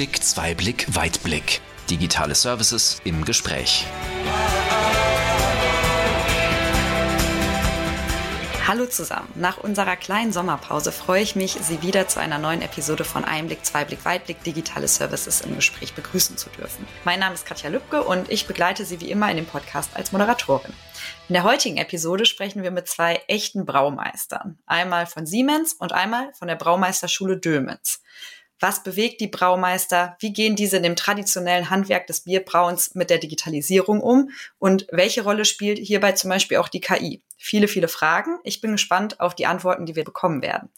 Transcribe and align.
Einblick, 0.00 0.24
Zweiblick, 0.24 0.86
Weitblick. 0.96 1.60
Digitale 1.90 2.34
Services 2.34 3.02
im 3.04 3.22
Gespräch. 3.26 3.84
Hallo 8.66 8.86
zusammen. 8.86 9.28
Nach 9.34 9.58
unserer 9.58 9.96
kleinen 9.96 10.32
Sommerpause 10.32 10.90
freue 10.90 11.20
ich 11.20 11.36
mich, 11.36 11.58
Sie 11.60 11.82
wieder 11.82 12.08
zu 12.08 12.18
einer 12.18 12.38
neuen 12.38 12.62
Episode 12.62 13.04
von 13.04 13.26
Einblick, 13.26 13.62
Zweiblick, 13.66 14.02
Weitblick 14.06 14.42
Digitale 14.42 14.88
Services 14.88 15.42
im 15.42 15.54
Gespräch 15.54 15.92
begrüßen 15.92 16.38
zu 16.38 16.48
dürfen. 16.48 16.88
Mein 17.04 17.20
Name 17.20 17.34
ist 17.34 17.44
Katja 17.44 17.68
Lübke 17.68 18.02
und 18.02 18.30
ich 18.30 18.46
begleite 18.46 18.86
Sie 18.86 19.02
wie 19.02 19.10
immer 19.10 19.30
in 19.30 19.36
dem 19.36 19.46
Podcast 19.46 19.90
als 19.96 20.12
Moderatorin. 20.12 20.72
In 21.28 21.34
der 21.34 21.44
heutigen 21.44 21.76
Episode 21.76 22.24
sprechen 22.24 22.62
wir 22.62 22.70
mit 22.70 22.88
zwei 22.88 23.20
echten 23.28 23.66
Braumeistern. 23.66 24.58
Einmal 24.64 25.04
von 25.04 25.26
Siemens 25.26 25.74
und 25.74 25.92
einmal 25.92 26.32
von 26.32 26.48
der 26.48 26.56
Braumeisterschule 26.56 27.36
Dömens. 27.36 28.00
Was 28.60 28.82
bewegt 28.82 29.22
die 29.22 29.26
Braumeister? 29.26 30.16
Wie 30.20 30.34
gehen 30.34 30.54
diese 30.54 30.76
in 30.76 30.82
dem 30.82 30.94
traditionellen 30.94 31.70
Handwerk 31.70 32.06
des 32.06 32.20
Bierbrauens 32.20 32.94
mit 32.94 33.08
der 33.08 33.18
Digitalisierung 33.18 34.00
um? 34.00 34.30
Und 34.58 34.86
welche 34.92 35.22
Rolle 35.22 35.46
spielt 35.46 35.78
hierbei 35.78 36.12
zum 36.12 36.28
Beispiel 36.28 36.58
auch 36.58 36.68
die 36.68 36.82
KI? 36.82 37.22
Viele, 37.38 37.68
viele 37.68 37.88
Fragen. 37.88 38.38
Ich 38.44 38.60
bin 38.60 38.72
gespannt 38.72 39.18
auf 39.18 39.34
die 39.34 39.46
Antworten, 39.46 39.86
die 39.86 39.96
wir 39.96 40.04
bekommen 40.04 40.42
werden. 40.42 40.68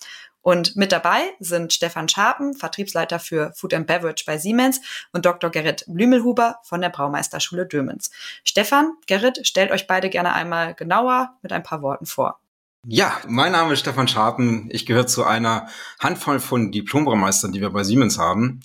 Und 0.43 0.77
mit 0.77 0.93
dabei 0.93 1.23
sind 1.41 1.73
Stefan 1.73 2.09
Scharpen, 2.09 2.55
Vertriebsleiter 2.55 3.19
für 3.19 3.53
Food 3.55 3.75
and 3.75 3.87
Beverage 3.87 4.25
bei 4.27 4.39
Siemens 4.39 4.81
und 5.13 5.25
Dr. 5.25 5.51
Gerrit 5.51 5.85
Blümelhuber 5.87 6.59
von 6.65 6.81
der 6.81 6.91
Braumeisterschule 6.91 7.67
Dömens. 7.67 8.11
Stefan, 8.45 8.93
Gerrit, 9.07 9.47
stellt 9.47 9.71
euch 9.71 9.87
beide 9.87 10.09
gerne 10.09 10.33
einmal 10.35 10.75
genauer 10.75 11.37
mit 11.43 11.53
ein 11.53 11.63
paar 11.63 11.83
Worten 11.83 12.07
vor. 12.07 12.42
Ja, 12.89 13.21
mein 13.29 13.53
Name 13.53 13.75
ist 13.75 13.81
Stefan 13.81 14.09
Scharpen. 14.09 14.69
Ich 14.73 14.87
gehöre 14.87 15.07
zu 15.07 15.23
einer 15.23 15.69
Handvoll 16.01 16.41
von 16.41 16.73
Diplombräumeistern, 16.73 17.53
die 17.53 17.61
wir 17.61 17.71
bei 17.71 17.85
Siemens 17.85 18.19
haben. 18.19 18.61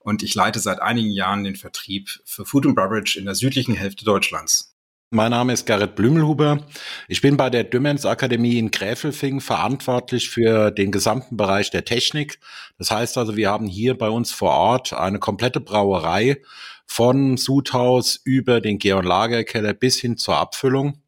Und 0.00 0.24
ich 0.24 0.34
leite 0.34 0.58
seit 0.58 0.82
einigen 0.82 1.12
Jahren 1.12 1.44
den 1.44 1.54
Vertrieb 1.54 2.08
für 2.24 2.44
Food 2.44 2.66
and 2.66 2.74
Beverage 2.74 3.16
in 3.16 3.26
der 3.26 3.36
südlichen 3.36 3.76
Hälfte 3.76 4.04
Deutschlands. 4.04 4.74
Mein 5.10 5.30
Name 5.30 5.52
ist 5.52 5.66
Gerrit 5.66 5.94
Blümelhuber. 5.94 6.66
Ich 7.06 7.20
bin 7.20 7.36
bei 7.36 7.48
der 7.48 7.62
Dümens 7.62 8.06
Akademie 8.06 8.58
in 8.58 8.72
Gräfelfing 8.72 9.40
verantwortlich 9.40 10.30
für 10.30 10.72
den 10.72 10.90
gesamten 10.90 11.36
Bereich 11.36 11.70
der 11.70 11.84
Technik. 11.84 12.40
Das 12.76 12.90
heißt 12.90 13.18
also, 13.18 13.36
wir 13.36 13.50
haben 13.50 13.66
hier 13.66 13.96
bei 13.96 14.08
uns 14.08 14.32
vor 14.32 14.50
Ort 14.50 14.92
eine 14.92 15.20
komplette 15.20 15.60
Brauerei 15.60 16.42
von 16.86 17.36
Sudhaus 17.36 18.20
über 18.24 18.60
den 18.60 18.80
Georg 18.80 19.04
Lagerkeller 19.04 19.74
bis 19.74 20.00
hin 20.00 20.16
zur 20.16 20.38
Abfüllung. 20.38 21.00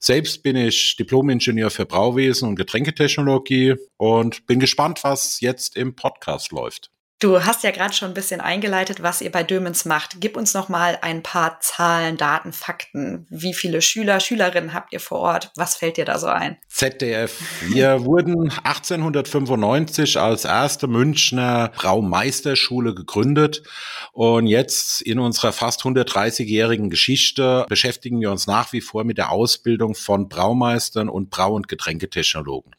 Selbst 0.00 0.42
bin 0.42 0.56
ich 0.56 0.96
Diplom-Ingenieur 0.96 1.70
für 1.70 1.84
Brauwesen 1.84 2.48
und 2.48 2.56
Getränketechnologie 2.56 3.74
und 3.96 4.46
bin 4.46 4.60
gespannt, 4.60 5.00
was 5.02 5.40
jetzt 5.40 5.76
im 5.76 5.96
Podcast 5.96 6.52
läuft. 6.52 6.92
Du 7.20 7.44
hast 7.44 7.64
ja 7.64 7.72
gerade 7.72 7.92
schon 7.92 8.12
ein 8.12 8.14
bisschen 8.14 8.40
eingeleitet, 8.40 9.02
was 9.02 9.20
ihr 9.20 9.32
bei 9.32 9.42
Dömens 9.42 9.84
macht. 9.84 10.20
Gib 10.20 10.36
uns 10.36 10.54
noch 10.54 10.68
mal 10.68 11.00
ein 11.02 11.24
paar 11.24 11.58
Zahlen, 11.58 12.16
Daten, 12.16 12.52
Fakten. 12.52 13.26
Wie 13.28 13.54
viele 13.54 13.82
Schüler, 13.82 14.20
Schülerinnen 14.20 14.72
habt 14.72 14.92
ihr 14.92 15.00
vor 15.00 15.18
Ort? 15.18 15.50
Was 15.56 15.74
fällt 15.74 15.96
dir 15.96 16.04
da 16.04 16.20
so 16.20 16.28
ein? 16.28 16.58
ZDF. 16.68 17.42
Wir 17.72 18.04
wurden 18.04 18.52
1895 18.62 20.16
als 20.16 20.44
erste 20.44 20.86
Münchner 20.86 21.72
Braumeisterschule 21.74 22.94
gegründet 22.94 23.64
und 24.12 24.46
jetzt 24.46 25.00
in 25.00 25.18
unserer 25.18 25.50
fast 25.50 25.82
130-jährigen 25.82 26.88
Geschichte 26.88 27.66
beschäftigen 27.68 28.20
wir 28.20 28.30
uns 28.30 28.46
nach 28.46 28.72
wie 28.72 28.80
vor 28.80 29.02
mit 29.02 29.18
der 29.18 29.32
Ausbildung 29.32 29.96
von 29.96 30.28
Braumeistern 30.28 31.08
und 31.08 31.30
Brau- 31.30 31.54
und 31.54 31.66
Getränketechnologen. 31.66 32.76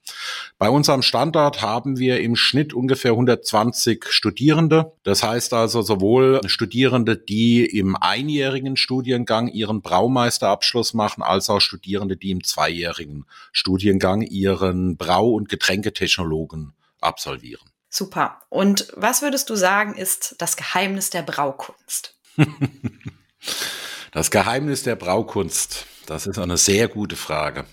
Bei 0.58 0.70
unserem 0.70 1.02
Standort 1.02 1.62
haben 1.62 2.00
wir 2.00 2.22
im 2.22 2.38
Schnitt 2.38 2.74
ungefähr 2.74 3.12
120 3.12 4.06
Studenten 4.08 4.29
Studierende. 4.30 4.94
Das 5.02 5.24
heißt 5.24 5.54
also 5.54 5.82
sowohl 5.82 6.40
Studierende, 6.46 7.18
die 7.18 7.66
im 7.66 7.96
einjährigen 7.96 8.78
Studiengang 8.78 9.48
ihren 9.48 9.82
Braumeisterabschluss 9.82 10.94
machen, 10.94 11.24
als 11.24 11.50
auch 11.50 11.60
Studierende, 11.60 12.16
die 12.16 12.30
im 12.30 12.44
zweijährigen 12.44 13.26
Studiengang 13.52 14.22
ihren 14.22 14.98
Brau- 14.98 15.32
und 15.32 15.50
Getränketechnologen 15.50 16.74
absolvieren. 17.02 17.68
Super. 17.90 18.40
Und 18.50 18.94
was 18.96 19.24
würdest 19.24 19.50
du 19.50 19.56
sagen, 19.56 19.96
ist 19.96 20.36
das 20.38 20.58
Geheimnis 20.58 21.10
der 21.10 21.24
Braukunst? 21.24 22.16
das 24.12 24.30
Geheimnis 24.30 24.84
der 24.84 24.96
Braukunst. 24.96 25.88
Das 26.10 26.26
ist 26.26 26.40
eine 26.40 26.58
sehr 26.58 26.88
gute 26.88 27.16
Frage. 27.16 27.66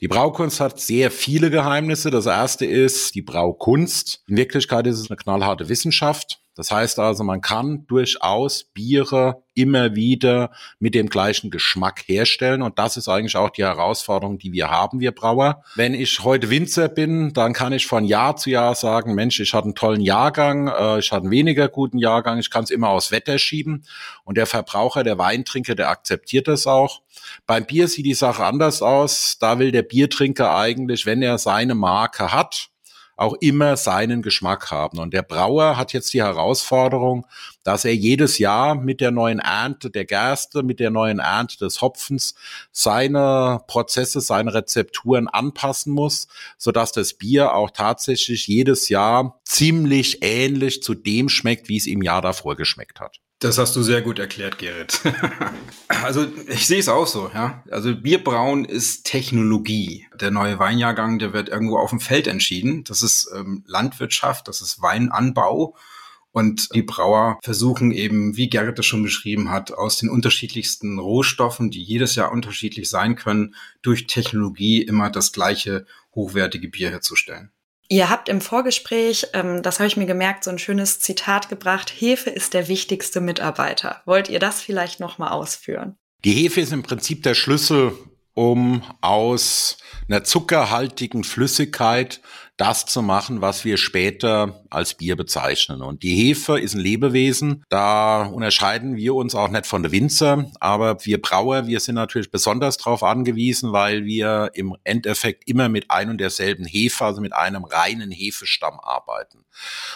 Die 0.00 0.08
Braukunst 0.08 0.60
hat 0.60 0.78
sehr 0.78 1.10
viele 1.10 1.50
Geheimnisse. 1.50 2.10
Das 2.10 2.26
erste 2.26 2.66
ist 2.66 3.14
die 3.14 3.22
Braukunst. 3.22 4.22
In 4.26 4.36
Wirklichkeit 4.36 4.86
ist 4.86 4.98
es 4.98 5.10
eine 5.10 5.16
knallharte 5.16 5.70
Wissenschaft. 5.70 6.42
Das 6.60 6.70
heißt 6.70 6.98
also, 6.98 7.24
man 7.24 7.40
kann 7.40 7.86
durchaus 7.86 8.64
Biere 8.64 9.42
immer 9.54 9.94
wieder 9.94 10.50
mit 10.78 10.94
dem 10.94 11.08
gleichen 11.08 11.50
Geschmack 11.50 12.02
herstellen. 12.06 12.60
Und 12.60 12.78
das 12.78 12.98
ist 12.98 13.08
eigentlich 13.08 13.34
auch 13.36 13.48
die 13.48 13.64
Herausforderung, 13.64 14.36
die 14.36 14.52
wir 14.52 14.68
haben, 14.68 15.00
wir 15.00 15.12
Brauer. 15.12 15.62
Wenn 15.74 15.94
ich 15.94 16.22
heute 16.22 16.50
Winzer 16.50 16.90
bin, 16.90 17.32
dann 17.32 17.54
kann 17.54 17.72
ich 17.72 17.86
von 17.86 18.04
Jahr 18.04 18.36
zu 18.36 18.50
Jahr 18.50 18.74
sagen, 18.74 19.14
Mensch, 19.14 19.40
ich 19.40 19.54
hatte 19.54 19.68
einen 19.68 19.74
tollen 19.74 20.02
Jahrgang, 20.02 20.68
äh, 20.68 20.98
ich 20.98 21.12
hatte 21.12 21.22
einen 21.22 21.30
weniger 21.30 21.68
guten 21.68 21.96
Jahrgang, 21.96 22.38
ich 22.38 22.50
kann 22.50 22.64
es 22.64 22.70
immer 22.70 22.90
aufs 22.90 23.10
Wetter 23.10 23.38
schieben. 23.38 23.86
Und 24.24 24.36
der 24.36 24.44
Verbraucher, 24.44 25.02
der 25.02 25.16
Weintrinker, 25.16 25.74
der 25.74 25.88
akzeptiert 25.88 26.46
das 26.46 26.66
auch. 26.66 27.00
Beim 27.46 27.64
Bier 27.64 27.88
sieht 27.88 28.04
die 28.04 28.12
Sache 28.12 28.44
anders 28.44 28.82
aus. 28.82 29.38
Da 29.40 29.58
will 29.58 29.72
der 29.72 29.82
Biertrinker 29.82 30.54
eigentlich, 30.54 31.06
wenn 31.06 31.22
er 31.22 31.38
seine 31.38 31.74
Marke 31.74 32.34
hat, 32.34 32.69
auch 33.20 33.34
immer 33.40 33.76
seinen 33.76 34.22
Geschmack 34.22 34.70
haben. 34.70 34.98
Und 34.98 35.12
der 35.12 35.22
Brauer 35.22 35.76
hat 35.76 35.92
jetzt 35.92 36.14
die 36.14 36.22
Herausforderung, 36.22 37.26
dass 37.62 37.84
er 37.84 37.94
jedes 37.94 38.38
Jahr 38.38 38.74
mit 38.74 39.02
der 39.02 39.10
neuen 39.10 39.40
Ernte 39.40 39.90
der 39.90 40.06
Gerste, 40.06 40.62
mit 40.62 40.80
der 40.80 40.90
neuen 40.90 41.18
Ernte 41.18 41.58
des 41.58 41.82
Hopfens 41.82 42.34
seine 42.72 43.60
Prozesse, 43.66 44.22
seine 44.22 44.54
Rezepturen 44.54 45.28
anpassen 45.28 45.92
muss, 45.92 46.28
sodass 46.56 46.92
das 46.92 47.12
Bier 47.12 47.54
auch 47.54 47.70
tatsächlich 47.70 48.46
jedes 48.46 48.88
Jahr 48.88 49.38
ziemlich 49.44 50.22
ähnlich 50.22 50.82
zu 50.82 50.94
dem 50.94 51.28
schmeckt, 51.28 51.68
wie 51.68 51.76
es 51.76 51.86
im 51.86 52.00
Jahr 52.00 52.22
davor 52.22 52.56
geschmeckt 52.56 53.00
hat. 53.00 53.20
Das 53.40 53.56
hast 53.56 53.74
du 53.74 53.82
sehr 53.82 54.02
gut 54.02 54.18
erklärt, 54.18 54.58
Gerrit. 54.58 55.00
also 55.88 56.26
ich 56.46 56.66
sehe 56.66 56.78
es 56.78 56.90
auch 56.90 57.06
so, 57.06 57.30
ja. 57.32 57.64
Also 57.70 57.96
Bierbrauen 57.96 58.66
ist 58.66 59.04
Technologie. 59.06 60.06
Der 60.20 60.30
neue 60.30 60.58
Weinjahrgang, 60.58 61.18
der 61.18 61.32
wird 61.32 61.48
irgendwo 61.48 61.78
auf 61.78 61.88
dem 61.88 62.00
Feld 62.00 62.26
entschieden. 62.26 62.84
Das 62.84 63.02
ist 63.02 63.30
ähm, 63.34 63.64
Landwirtschaft, 63.66 64.46
das 64.46 64.60
ist 64.60 64.82
Weinanbau. 64.82 65.74
Und 66.32 66.74
die 66.74 66.82
Brauer 66.82 67.38
versuchen 67.42 67.92
eben, 67.92 68.36
wie 68.36 68.50
Gerrit 68.50 68.78
das 68.78 68.84
schon 68.84 69.02
beschrieben 69.02 69.50
hat, 69.50 69.72
aus 69.72 69.96
den 69.96 70.10
unterschiedlichsten 70.10 70.98
Rohstoffen, 70.98 71.70
die 71.70 71.82
jedes 71.82 72.16
Jahr 72.16 72.32
unterschiedlich 72.32 72.90
sein 72.90 73.16
können, 73.16 73.54
durch 73.80 74.06
Technologie 74.06 74.82
immer 74.82 75.08
das 75.08 75.32
gleiche 75.32 75.86
hochwertige 76.14 76.68
Bier 76.68 76.90
herzustellen. 76.90 77.50
Ihr 77.92 78.08
habt 78.08 78.28
im 78.28 78.40
Vorgespräch, 78.40 79.26
ähm, 79.32 79.64
das 79.64 79.80
habe 79.80 79.88
ich 79.88 79.96
mir 79.96 80.06
gemerkt, 80.06 80.44
so 80.44 80.50
ein 80.50 80.60
schönes 80.60 81.00
Zitat 81.00 81.48
gebracht, 81.48 81.90
Hefe 81.90 82.30
ist 82.30 82.54
der 82.54 82.68
wichtigste 82.68 83.20
Mitarbeiter. 83.20 84.00
Wollt 84.04 84.28
ihr 84.28 84.38
das 84.38 84.62
vielleicht 84.62 85.00
nochmal 85.00 85.30
ausführen? 85.30 85.96
Die 86.24 86.30
Hefe 86.30 86.60
ist 86.60 86.72
im 86.72 86.84
Prinzip 86.84 87.24
der 87.24 87.34
Schlüssel, 87.34 87.92
um 88.32 88.84
aus 89.00 89.78
einer 90.08 90.22
zuckerhaltigen 90.22 91.24
Flüssigkeit 91.24 92.20
das 92.60 92.84
zu 92.84 93.00
machen, 93.00 93.40
was 93.40 93.64
wir 93.64 93.78
später 93.78 94.62
als 94.68 94.92
Bier 94.92 95.16
bezeichnen. 95.16 95.80
Und 95.80 96.02
die 96.02 96.14
Hefe 96.14 96.60
ist 96.60 96.74
ein 96.74 96.80
Lebewesen. 96.80 97.64
Da 97.70 98.24
unterscheiden 98.24 98.96
wir 98.96 99.14
uns 99.14 99.34
auch 99.34 99.48
nicht 99.48 99.66
von 99.66 99.82
der 99.82 99.92
Winzer. 99.92 100.50
Aber 100.60 101.04
wir 101.06 101.22
Brauer, 101.22 101.66
wir 101.66 101.80
sind 101.80 101.94
natürlich 101.94 102.30
besonders 102.30 102.76
darauf 102.76 103.02
angewiesen, 103.02 103.72
weil 103.72 104.04
wir 104.04 104.50
im 104.52 104.76
Endeffekt 104.84 105.48
immer 105.48 105.70
mit 105.70 105.90
ein 105.90 106.10
und 106.10 106.18
derselben 106.18 106.66
Hefe, 106.66 107.06
also 107.06 107.22
mit 107.22 107.32
einem 107.32 107.64
reinen 107.64 108.10
Hefestamm 108.10 108.78
arbeiten. 108.78 109.44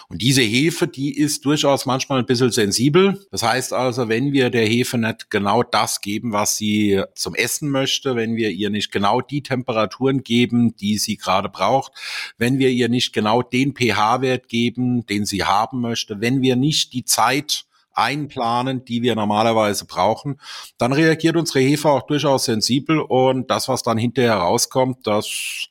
Und 0.08 0.22
diese 0.22 0.42
Hefe, 0.42 0.86
die 0.86 1.16
ist 1.16 1.44
durchaus 1.44 1.86
manchmal 1.86 2.18
ein 2.18 2.27
bisschen 2.27 2.50
sensibel. 2.50 3.27
Das 3.30 3.42
heißt 3.42 3.72
also, 3.72 4.09
wenn 4.09 4.33
wir 4.33 4.50
der 4.50 4.66
Hefe 4.66 4.98
nicht 4.98 5.30
genau 5.30 5.62
das 5.62 6.00
geben, 6.00 6.33
was 6.33 6.56
sie 6.56 7.03
zum 7.15 7.34
Essen 7.34 7.71
möchte, 7.71 8.16
wenn 8.16 8.36
wir 8.36 8.50
ihr 8.50 8.71
nicht 8.71 8.92
genau 8.92 9.21
die 9.21 9.42
Temperaturen 9.42 10.22
geben, 10.22 10.77
die 10.77 10.98
sie 10.98 11.16
gerade 11.16 11.48
braucht, 11.48 11.92
wenn 12.39 12.53
wir 12.59 12.71
ihr 12.71 12.89
nicht 12.89 13.12
genau 13.12 13.42
den 13.42 13.74
pH-Wert 13.74 14.48
geben, 14.48 15.06
den 15.06 15.24
sie 15.24 15.45
haben 15.45 15.80
möchte, 15.80 16.21
wenn 16.21 16.42
wir 16.42 16.56
nicht 16.56 16.92
die 16.92 17.04
Zeit 17.04 17.65
einplanen, 17.92 18.84
die 18.84 19.03
wir 19.03 19.15
normalerweise 19.15 19.86
brauchen, 19.86 20.41
dann 20.78 20.92
reagiert 20.92 21.36
unsere 21.36 21.60
Hefe 21.60 21.89
auch 21.89 22.06
durchaus 22.06 22.45
sensibel 22.45 23.01
und 23.01 23.51
das, 23.51 23.68
was 23.68 23.83
dann 23.83 23.98
hinterher 23.98 24.36
rauskommt, 24.36 25.06
das 25.06 25.68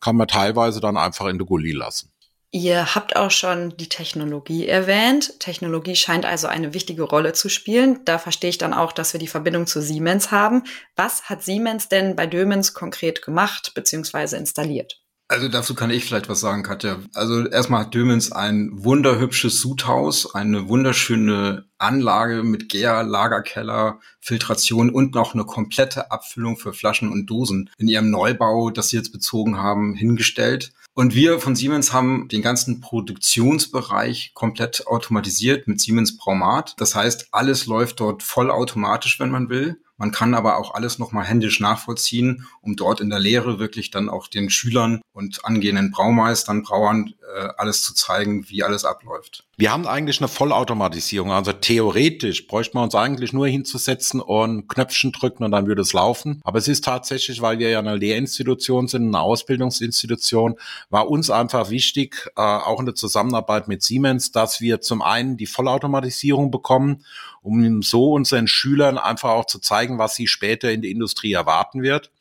kann 0.00 0.16
man 0.16 0.28
teilweise 0.28 0.80
dann 0.80 0.96
einfach 0.96 1.26
in 1.26 1.38
der 1.38 1.46
Gully 1.46 1.72
lassen. 1.72 2.10
Ihr 2.50 2.94
habt 2.94 3.14
auch 3.14 3.30
schon 3.30 3.76
die 3.76 3.90
Technologie 3.90 4.66
erwähnt. 4.66 5.38
Technologie 5.38 5.96
scheint 5.96 6.24
also 6.24 6.46
eine 6.46 6.72
wichtige 6.72 7.02
Rolle 7.02 7.34
zu 7.34 7.50
spielen. 7.50 8.00
Da 8.06 8.18
verstehe 8.18 8.48
ich 8.48 8.56
dann 8.56 8.72
auch, 8.72 8.92
dass 8.92 9.12
wir 9.12 9.20
die 9.20 9.26
Verbindung 9.26 9.66
zu 9.66 9.82
Siemens 9.82 10.30
haben. 10.30 10.64
Was 10.96 11.24
hat 11.24 11.42
Siemens 11.42 11.90
denn 11.90 12.16
bei 12.16 12.26
Dömens 12.26 12.72
konkret 12.72 13.20
gemacht 13.20 13.72
bzw. 13.74 14.36
installiert? 14.36 15.02
Also 15.30 15.48
dazu 15.48 15.74
kann 15.74 15.90
ich 15.90 16.06
vielleicht 16.06 16.30
was 16.30 16.40
sagen, 16.40 16.62
Katja. 16.62 17.00
Also 17.12 17.46
erstmal 17.46 17.82
hat 17.82 17.94
Dömens 17.94 18.32
ein 18.32 18.70
wunderhübsches 18.72 19.60
Sudhaus, 19.60 20.34
eine 20.34 20.68
wunderschöne 20.68 21.66
Anlage 21.76 22.42
mit 22.42 22.70
Gär, 22.70 23.02
Lagerkeller, 23.02 24.00
Filtration 24.20 24.88
und 24.88 25.14
noch 25.14 25.34
eine 25.34 25.44
komplette 25.44 26.10
Abfüllung 26.10 26.56
für 26.56 26.72
Flaschen 26.72 27.12
und 27.12 27.26
Dosen 27.26 27.68
in 27.76 27.88
ihrem 27.88 28.10
Neubau, 28.10 28.70
das 28.70 28.88
sie 28.88 28.96
jetzt 28.96 29.12
bezogen 29.12 29.58
haben, 29.58 29.94
hingestellt. 29.94 30.72
Und 30.94 31.14
wir 31.14 31.38
von 31.40 31.54
Siemens 31.54 31.92
haben 31.92 32.28
den 32.28 32.40
ganzen 32.40 32.80
Produktionsbereich 32.80 34.32
komplett 34.34 34.86
automatisiert 34.86 35.68
mit 35.68 35.78
Siemens 35.78 36.16
Braumat. 36.16 36.74
Das 36.78 36.94
heißt, 36.94 37.28
alles 37.32 37.66
läuft 37.66 38.00
dort 38.00 38.22
vollautomatisch, 38.22 39.20
wenn 39.20 39.30
man 39.30 39.50
will. 39.50 39.76
Man 39.98 40.12
kann 40.12 40.34
aber 40.34 40.58
auch 40.58 40.74
alles 40.74 40.98
nochmal 40.98 41.24
händisch 41.24 41.58
nachvollziehen, 41.58 42.46
um 42.60 42.76
dort 42.76 43.00
in 43.00 43.10
der 43.10 43.18
Lehre 43.18 43.58
wirklich 43.58 43.90
dann 43.90 44.08
auch 44.08 44.28
den 44.28 44.48
Schülern 44.48 45.02
und 45.12 45.44
angehenden 45.44 45.90
Braumeistern, 45.90 46.62
Brauern 46.62 47.14
äh, 47.34 47.48
alles 47.56 47.82
zu 47.82 47.94
zeigen, 47.94 48.48
wie 48.48 48.62
alles 48.62 48.84
abläuft. 48.84 49.47
Wir 49.60 49.72
haben 49.72 49.88
eigentlich 49.88 50.20
eine 50.20 50.28
Vollautomatisierung. 50.28 51.32
Also 51.32 51.52
theoretisch 51.52 52.46
bräuchte 52.46 52.76
man 52.76 52.84
uns 52.84 52.94
eigentlich 52.94 53.32
nur 53.32 53.48
hinzusetzen 53.48 54.20
und 54.20 54.68
Knöpfchen 54.68 55.10
drücken 55.10 55.42
und 55.42 55.50
dann 55.50 55.66
würde 55.66 55.82
es 55.82 55.92
laufen. 55.92 56.40
Aber 56.44 56.58
es 56.58 56.68
ist 56.68 56.84
tatsächlich, 56.84 57.42
weil 57.42 57.58
wir 57.58 57.68
ja 57.68 57.80
eine 57.80 57.96
Lehrinstitution 57.96 58.86
sind, 58.86 59.08
eine 59.08 59.18
Ausbildungsinstitution, 59.20 60.54
war 60.90 61.08
uns 61.08 61.28
einfach 61.28 61.70
wichtig, 61.70 62.30
äh, 62.36 62.40
auch 62.40 62.78
in 62.78 62.86
der 62.86 62.94
Zusammenarbeit 62.94 63.66
mit 63.66 63.82
Siemens, 63.82 64.30
dass 64.30 64.60
wir 64.60 64.80
zum 64.80 65.02
einen 65.02 65.36
die 65.36 65.46
Vollautomatisierung 65.46 66.52
bekommen, 66.52 67.04
um 67.42 67.82
so 67.82 68.12
unseren 68.12 68.46
Schülern 68.46 68.96
einfach 68.96 69.30
auch 69.30 69.46
zu 69.46 69.58
zeigen, 69.58 69.98
was 69.98 70.14
sie 70.14 70.28
später 70.28 70.70
in 70.70 70.82
der 70.82 70.92
Industrie 70.92 71.32
erwarten 71.32 71.82
wird. 71.82 72.12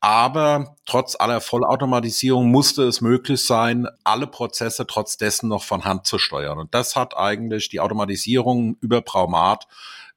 Aber 0.00 0.76
trotz 0.86 1.14
aller 1.14 1.42
Vollautomatisierung 1.42 2.50
musste 2.50 2.84
es 2.84 3.02
möglich 3.02 3.44
sein, 3.44 3.86
alle 4.02 4.26
Prozesse 4.26 4.86
trotz 4.86 5.18
dessen 5.18 5.48
noch 5.48 5.62
von 5.62 5.84
Hand 5.84 6.06
zu 6.06 6.18
steuern. 6.18 6.58
Und 6.58 6.74
das 6.74 6.96
hat 6.96 7.16
eigentlich 7.16 7.68
die 7.68 7.80
Automatisierung 7.80 8.78
über 8.80 9.02
Braumat 9.02 9.66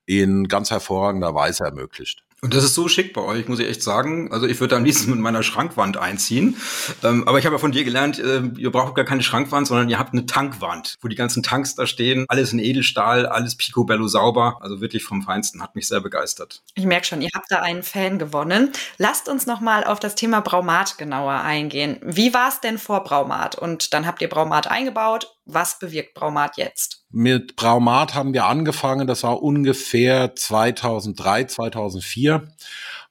in 0.06 0.48
ganz 0.48 0.72
hervorragender 0.72 1.36
Weise 1.36 1.66
ermöglicht. 1.66 2.24
Und 2.44 2.54
das 2.54 2.66
ist 2.66 2.74
so 2.74 2.90
schick 2.90 3.14
bei 3.14 3.22
euch, 3.22 3.48
muss 3.48 3.60
ich 3.60 3.70
echt 3.70 3.82
sagen. 3.82 4.30
Also 4.34 4.48
ich 4.48 4.60
würde 4.60 4.76
am 4.76 4.84
liebsten 4.84 5.12
mit 5.12 5.20
meiner 5.22 5.44
Schrankwand 5.44 5.96
einziehen. 5.96 6.58
Ähm, 7.02 7.26
aber 7.26 7.40
ich 7.40 7.46
habe 7.46 7.56
ja 7.56 7.60
von 7.60 7.72
dir 7.72 7.86
gelernt, 7.86 8.20
äh, 8.20 8.42
ihr 8.58 8.70
braucht 8.70 8.96
gar 8.96 9.06
keine 9.06 9.24
Schrankwand, 9.24 9.66
sondern 9.66 9.88
ihr 9.88 9.98
habt 9.98 10.12
eine 10.12 10.26
Tankwand, 10.26 10.98
wo 11.00 11.08
die 11.08 11.16
ganzen 11.16 11.42
Tanks 11.42 11.76
da 11.76 11.88
stehen. 11.88 12.26
Alles 12.28 12.52
in 12.52 12.60
Edelstahl, 12.60 13.28
alles 13.28 13.56
picobello 13.56 14.08
sauber. 14.08 14.58
Also 14.60 14.82
wirklich 14.82 15.06
vom 15.06 15.22
Feinsten. 15.22 15.64
Hat 15.64 15.74
mich 15.76 15.88
sehr 15.88 16.02
begeistert. 16.02 16.62
Ich 16.76 16.84
merke 16.84 17.08
schon, 17.08 17.22
ihr 17.22 17.30
habt 17.34 17.50
da 17.50 17.60
einen 17.60 17.82
Fan 17.82 18.20
gewonnen. 18.20 18.74
Lasst 18.98 19.30
uns 19.30 19.46
nochmal 19.46 19.86
auf 19.86 20.02
das 20.02 20.16
Thema 20.16 20.42
Braumat 20.42 20.98
genauer 20.98 21.36
eingehen. 21.36 21.98
Wie 22.04 22.34
war 22.34 22.50
es 22.50 22.60
denn 22.60 22.78
vor 22.78 23.06
Braumat? 23.06 23.56
Und 23.56 23.94
dann 23.94 24.06
habt 24.06 24.22
ihr 24.22 24.28
Braumat 24.28 24.68
eingebaut. 24.68 25.34
Was 25.46 25.80
bewirkt 25.80 26.14
Braumat 26.14 26.58
jetzt? 26.58 27.03
Mit 27.16 27.56
Braumat 27.56 28.16
haben 28.16 28.34
wir 28.34 28.48
angefangen, 28.48 29.06
das 29.06 29.22
war 29.22 29.44
ungefähr 29.44 30.36
2003, 30.36 31.44
2004. 31.44 32.48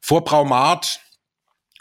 Vor 0.01 0.25
Braumat, 0.25 0.99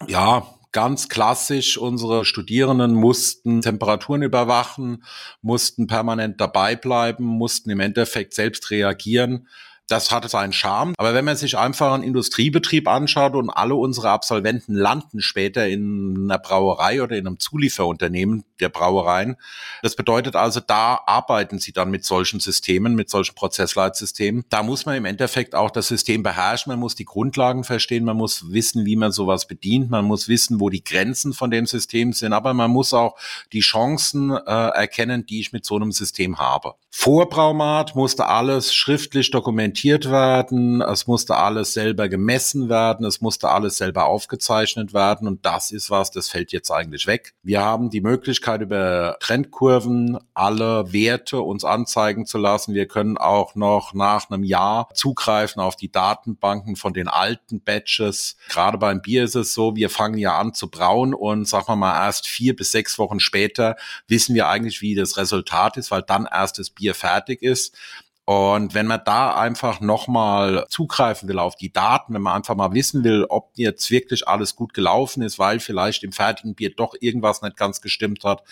ja, 0.07 0.45
ganz 0.71 1.09
klassisch, 1.09 1.79
unsere 1.79 2.23
Studierenden 2.23 2.93
mussten 2.93 3.61
Temperaturen 3.61 4.21
überwachen, 4.21 5.03
mussten 5.41 5.87
permanent 5.87 6.39
dabei 6.39 6.75
bleiben, 6.75 7.25
mussten 7.25 7.71
im 7.71 7.79
Endeffekt 7.79 8.35
selbst 8.35 8.69
reagieren 8.69 9.47
das 9.91 10.11
hatte 10.11 10.29
seinen 10.29 10.53
Charme. 10.53 10.93
Aber 10.97 11.13
wenn 11.13 11.25
man 11.25 11.35
sich 11.35 11.57
einfach 11.57 11.93
einen 11.93 12.03
Industriebetrieb 12.03 12.87
anschaut 12.87 13.35
und 13.35 13.49
alle 13.49 13.75
unsere 13.75 14.09
Absolventen 14.09 14.73
landen 14.73 15.21
später 15.21 15.67
in 15.67 16.15
einer 16.23 16.39
Brauerei 16.39 17.03
oder 17.03 17.17
in 17.17 17.27
einem 17.27 17.39
Zulieferunternehmen 17.39 18.45
der 18.59 18.69
Brauereien, 18.69 19.35
das 19.81 19.95
bedeutet 19.95 20.35
also, 20.35 20.61
da 20.61 20.99
arbeiten 21.05 21.59
sie 21.59 21.73
dann 21.73 21.91
mit 21.91 22.05
solchen 22.05 22.39
Systemen, 22.39 22.95
mit 22.95 23.09
solchen 23.09 23.35
Prozessleitsystemen. 23.35 24.45
Da 24.49 24.63
muss 24.63 24.85
man 24.85 24.95
im 24.95 25.05
Endeffekt 25.05 25.55
auch 25.55 25.71
das 25.71 25.87
System 25.87 26.23
beherrschen, 26.23 26.71
man 26.71 26.79
muss 26.79 26.95
die 26.95 27.05
Grundlagen 27.05 27.63
verstehen, 27.63 28.05
man 28.05 28.17
muss 28.17 28.51
wissen, 28.51 28.85
wie 28.85 28.95
man 28.95 29.11
sowas 29.11 29.47
bedient, 29.47 29.89
man 29.89 30.05
muss 30.05 30.29
wissen, 30.29 30.59
wo 30.59 30.69
die 30.69 30.83
Grenzen 30.83 31.33
von 31.33 31.51
dem 31.51 31.65
System 31.65 32.13
sind, 32.13 32.31
aber 32.33 32.53
man 32.53 32.71
muss 32.71 32.93
auch 32.93 33.17
die 33.51 33.59
Chancen 33.59 34.31
äh, 34.31 34.37
erkennen, 34.45 35.25
die 35.25 35.41
ich 35.41 35.51
mit 35.51 35.65
so 35.65 35.75
einem 35.75 35.91
System 35.91 36.39
habe. 36.39 36.75
Vor 36.89 37.29
Braumat 37.29 37.95
musste 37.95 38.27
alles 38.27 38.73
schriftlich 38.73 39.31
dokumentiert 39.31 39.80
dokumentiert 39.81 40.11
werden, 40.11 40.81
es 40.81 41.07
musste 41.07 41.35
alles 41.35 41.73
selber 41.73 42.07
gemessen 42.07 42.69
werden, 42.69 43.05
es 43.05 43.21
musste 43.21 43.49
alles 43.49 43.77
selber 43.77 44.05
aufgezeichnet 44.05 44.93
werden 44.93 45.27
und 45.27 45.45
das 45.45 45.71
ist 45.71 45.89
was, 45.89 46.11
das 46.11 46.29
fällt 46.29 46.51
jetzt 46.51 46.71
eigentlich 46.71 47.07
weg. 47.07 47.33
Wir 47.41 47.61
haben 47.61 47.89
die 47.89 48.01
Möglichkeit 48.01 48.61
über 48.61 49.17
Trendkurven 49.19 50.19
alle 50.33 50.93
Werte 50.93 51.41
uns 51.41 51.63
anzeigen 51.63 52.25
zu 52.25 52.37
lassen. 52.37 52.73
Wir 52.73 52.87
können 52.87 53.17
auch 53.17 53.55
noch 53.55 53.93
nach 53.93 54.29
einem 54.29 54.43
Jahr 54.43 54.89
zugreifen 54.93 55.61
auf 55.61 55.75
die 55.75 55.91
Datenbanken 55.91 56.75
von 56.75 56.93
den 56.93 57.07
alten 57.07 57.61
Batches. 57.61 58.37
Gerade 58.49 58.77
beim 58.77 59.01
Bier 59.01 59.23
ist 59.23 59.35
es 59.35 59.53
so, 59.53 59.75
wir 59.75 59.89
fangen 59.89 60.17
ja 60.17 60.37
an 60.37 60.53
zu 60.53 60.69
brauen 60.69 61.13
und 61.13 61.47
sagen 61.47 61.67
wir 61.67 61.75
mal 61.75 62.05
erst 62.05 62.27
vier 62.27 62.55
bis 62.55 62.71
sechs 62.71 62.99
Wochen 62.99 63.19
später 63.19 63.75
wissen 64.07 64.35
wir 64.35 64.47
eigentlich, 64.47 64.81
wie 64.81 64.95
das 64.95 65.17
Resultat 65.17 65.77
ist, 65.77 65.91
weil 65.91 66.03
dann 66.03 66.27
erst 66.31 66.59
das 66.59 66.69
Bier 66.69 66.93
fertig 66.93 67.41
ist. 67.41 67.75
Und 68.25 68.75
wenn 68.75 68.85
man 68.85 69.01
da 69.03 69.35
einfach 69.35 69.81
nochmal 69.81 70.65
zugreifen 70.69 71.27
will 71.27 71.39
auf 71.39 71.55
die 71.55 71.73
Daten, 71.73 72.13
wenn 72.13 72.21
man 72.21 72.35
einfach 72.35 72.55
mal 72.55 72.71
wissen 72.71 73.03
will, 73.03 73.25
ob 73.27 73.51
jetzt 73.55 73.89
wirklich 73.89 74.27
alles 74.27 74.55
gut 74.55 74.73
gelaufen 74.73 75.23
ist, 75.23 75.39
weil 75.39 75.59
vielleicht 75.59 76.03
im 76.03 76.11
fertigen 76.11 76.53
Bier 76.53 76.73
doch 76.75 76.93
irgendwas 76.99 77.41
nicht 77.41 77.57
ganz 77.57 77.81
gestimmt 77.81 78.23
hat, 78.23 78.43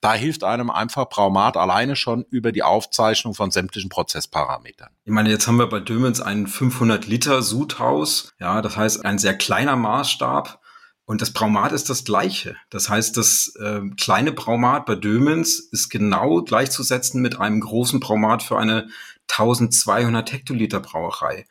da 0.00 0.14
hilft 0.14 0.44
einem 0.44 0.70
einfach 0.70 1.08
Braumat 1.10 1.56
alleine 1.56 1.94
schon 1.94 2.24
über 2.30 2.52
die 2.52 2.62
Aufzeichnung 2.62 3.34
von 3.34 3.50
sämtlichen 3.50 3.90
Prozessparametern. 3.90 4.88
Ich 5.04 5.12
meine, 5.12 5.30
jetzt 5.30 5.46
haben 5.46 5.58
wir 5.58 5.68
bei 5.68 5.80
Dömens 5.80 6.20
ein 6.20 6.46
500 6.46 7.06
Liter 7.06 7.42
Sudhaus. 7.42 8.32
Ja, 8.40 8.62
das 8.62 8.76
heißt 8.76 9.04
ein 9.04 9.18
sehr 9.18 9.36
kleiner 9.36 9.76
Maßstab. 9.76 10.60
Und 11.04 11.22
das 11.22 11.32
Braumat 11.32 11.72
ist 11.72 11.88
das 11.88 12.04
gleiche. 12.04 12.56
Das 12.68 12.90
heißt, 12.90 13.16
das 13.16 13.56
äh, 13.58 13.80
kleine 13.98 14.30
Braumat 14.30 14.84
bei 14.84 14.94
Dömens 14.94 15.58
ist 15.58 15.88
genau 15.88 16.42
gleichzusetzen 16.42 17.22
mit 17.22 17.40
einem 17.40 17.60
großen 17.60 17.98
Braumat 17.98 18.42
für 18.42 18.58
eine 18.58 18.88
1200 19.28 20.32
Hektoliter 20.32 20.80
Brauerei. 20.80 21.46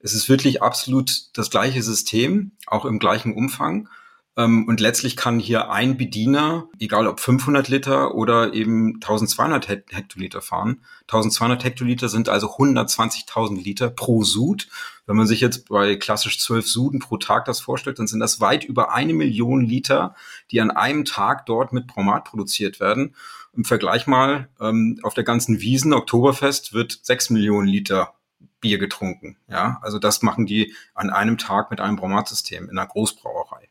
Es 0.00 0.14
ist 0.14 0.28
wirklich 0.28 0.62
absolut 0.62 1.36
das 1.36 1.50
gleiche 1.50 1.82
System, 1.82 2.52
auch 2.66 2.84
im 2.84 2.98
gleichen 2.98 3.34
Umfang. 3.34 3.88
Ähm, 4.36 4.66
und 4.66 4.80
letztlich 4.80 5.16
kann 5.16 5.38
hier 5.38 5.70
ein 5.70 5.96
Bediener, 5.96 6.68
egal 6.78 7.06
ob 7.06 7.20
500 7.20 7.68
Liter 7.68 8.14
oder 8.14 8.54
eben 8.54 8.94
1200 8.94 9.68
Hektoliter 9.68 10.40
fahren. 10.40 10.82
1200 11.02 11.62
Hektoliter 11.64 12.08
sind 12.08 12.28
also 12.28 12.48
120.000 12.48 13.62
Liter 13.62 13.90
pro 13.90 14.24
Sud. 14.24 14.68
Wenn 15.06 15.16
man 15.16 15.26
sich 15.26 15.40
jetzt 15.40 15.68
bei 15.68 15.96
klassisch 15.96 16.40
12 16.40 16.66
Suden 16.66 16.98
pro 16.98 17.18
Tag 17.18 17.44
das 17.44 17.60
vorstellt, 17.60 17.98
dann 17.98 18.06
sind 18.06 18.20
das 18.20 18.40
weit 18.40 18.64
über 18.64 18.94
eine 18.94 19.12
Million 19.12 19.60
Liter, 19.60 20.14
die 20.50 20.60
an 20.60 20.70
einem 20.70 21.04
Tag 21.04 21.44
dort 21.46 21.72
mit 21.72 21.86
Bromat 21.86 22.24
produziert 22.24 22.80
werden. 22.80 23.14
Im 23.54 23.64
Vergleich 23.64 24.06
mal, 24.06 24.48
ähm, 24.60 24.98
auf 25.02 25.14
der 25.14 25.24
ganzen 25.24 25.60
Wiesen, 25.60 25.92
Oktoberfest, 25.92 26.72
wird 26.72 26.98
sechs 27.02 27.28
Millionen 27.30 27.68
Liter 27.68 28.14
Bier 28.60 28.78
getrunken. 28.78 29.36
Ja, 29.48 29.78
also 29.82 29.98
das 29.98 30.22
machen 30.22 30.46
die 30.46 30.74
an 30.94 31.10
einem 31.10 31.36
Tag 31.36 31.70
mit 31.70 31.80
einem 31.80 31.96
Bromatsystem 31.96 32.70
in 32.70 32.78
einer 32.78 32.88
Großbrauerei. 32.88 33.68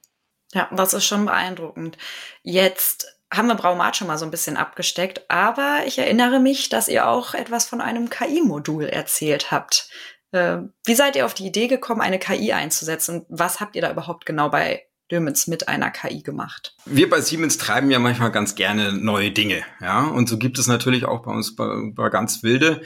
Ja, 0.54 0.70
das 0.76 0.94
ist 0.94 1.06
schon 1.06 1.26
beeindruckend. 1.26 1.98
Jetzt 2.44 3.08
haben 3.34 3.48
wir 3.48 3.56
Braumat 3.56 3.96
schon 3.96 4.08
mal 4.08 4.18
so 4.18 4.26
ein 4.26 4.32
bisschen 4.32 4.58
abgesteckt, 4.58 5.30
aber 5.30 5.80
ich 5.86 5.98
erinnere 5.98 6.40
mich, 6.40 6.68
dass 6.70 6.90
ihr 6.90 7.08
auch 7.08 7.34
etwas 7.34 7.66
von 7.66 7.80
einem 7.80 8.10
KI-Modul 8.10 8.86
erzählt 8.86 9.52
habt. 9.52 9.90
Äh, 10.32 10.58
wie 10.86 10.96
seid 10.96 11.16
ihr 11.16 11.26
auf 11.26 11.34
die 11.34 11.48
Idee 11.48 11.68
gekommen, 11.68 12.02
eine 12.02 12.20
KI 12.20 12.52
einzusetzen? 12.52 13.26
Was 13.30 13.62
habt 13.62 13.76
ihr 13.78 13.82
da 13.82 13.92
überhaupt 13.92 14.26
genau 14.26 14.50
bei 14.50 14.86
Dömens 15.12 15.48
mit 15.48 15.68
einer 15.68 15.92
KI 15.92 16.22
gemacht. 16.22 16.76
Wir 16.86 17.10
bei 17.10 17.22
Siemens 17.22 17.58
treiben 17.58 17.92
ja 17.92 18.00
manchmal 18.00 18.32
ganz 18.32 18.56
gerne 18.56 18.94
neue 18.94 19.32
Dinge, 19.32 19.64
ja. 19.82 20.06
Und 20.06 20.30
so 20.30 20.38
gibt 20.38 20.58
es 20.58 20.68
natürlich 20.68 21.06
auch 21.06 21.24
bei 21.24 21.32
uns 21.32 21.56
bei, 21.56 21.68
bei 21.94 22.10
ganz 22.10 22.44
wilde, 22.44 22.82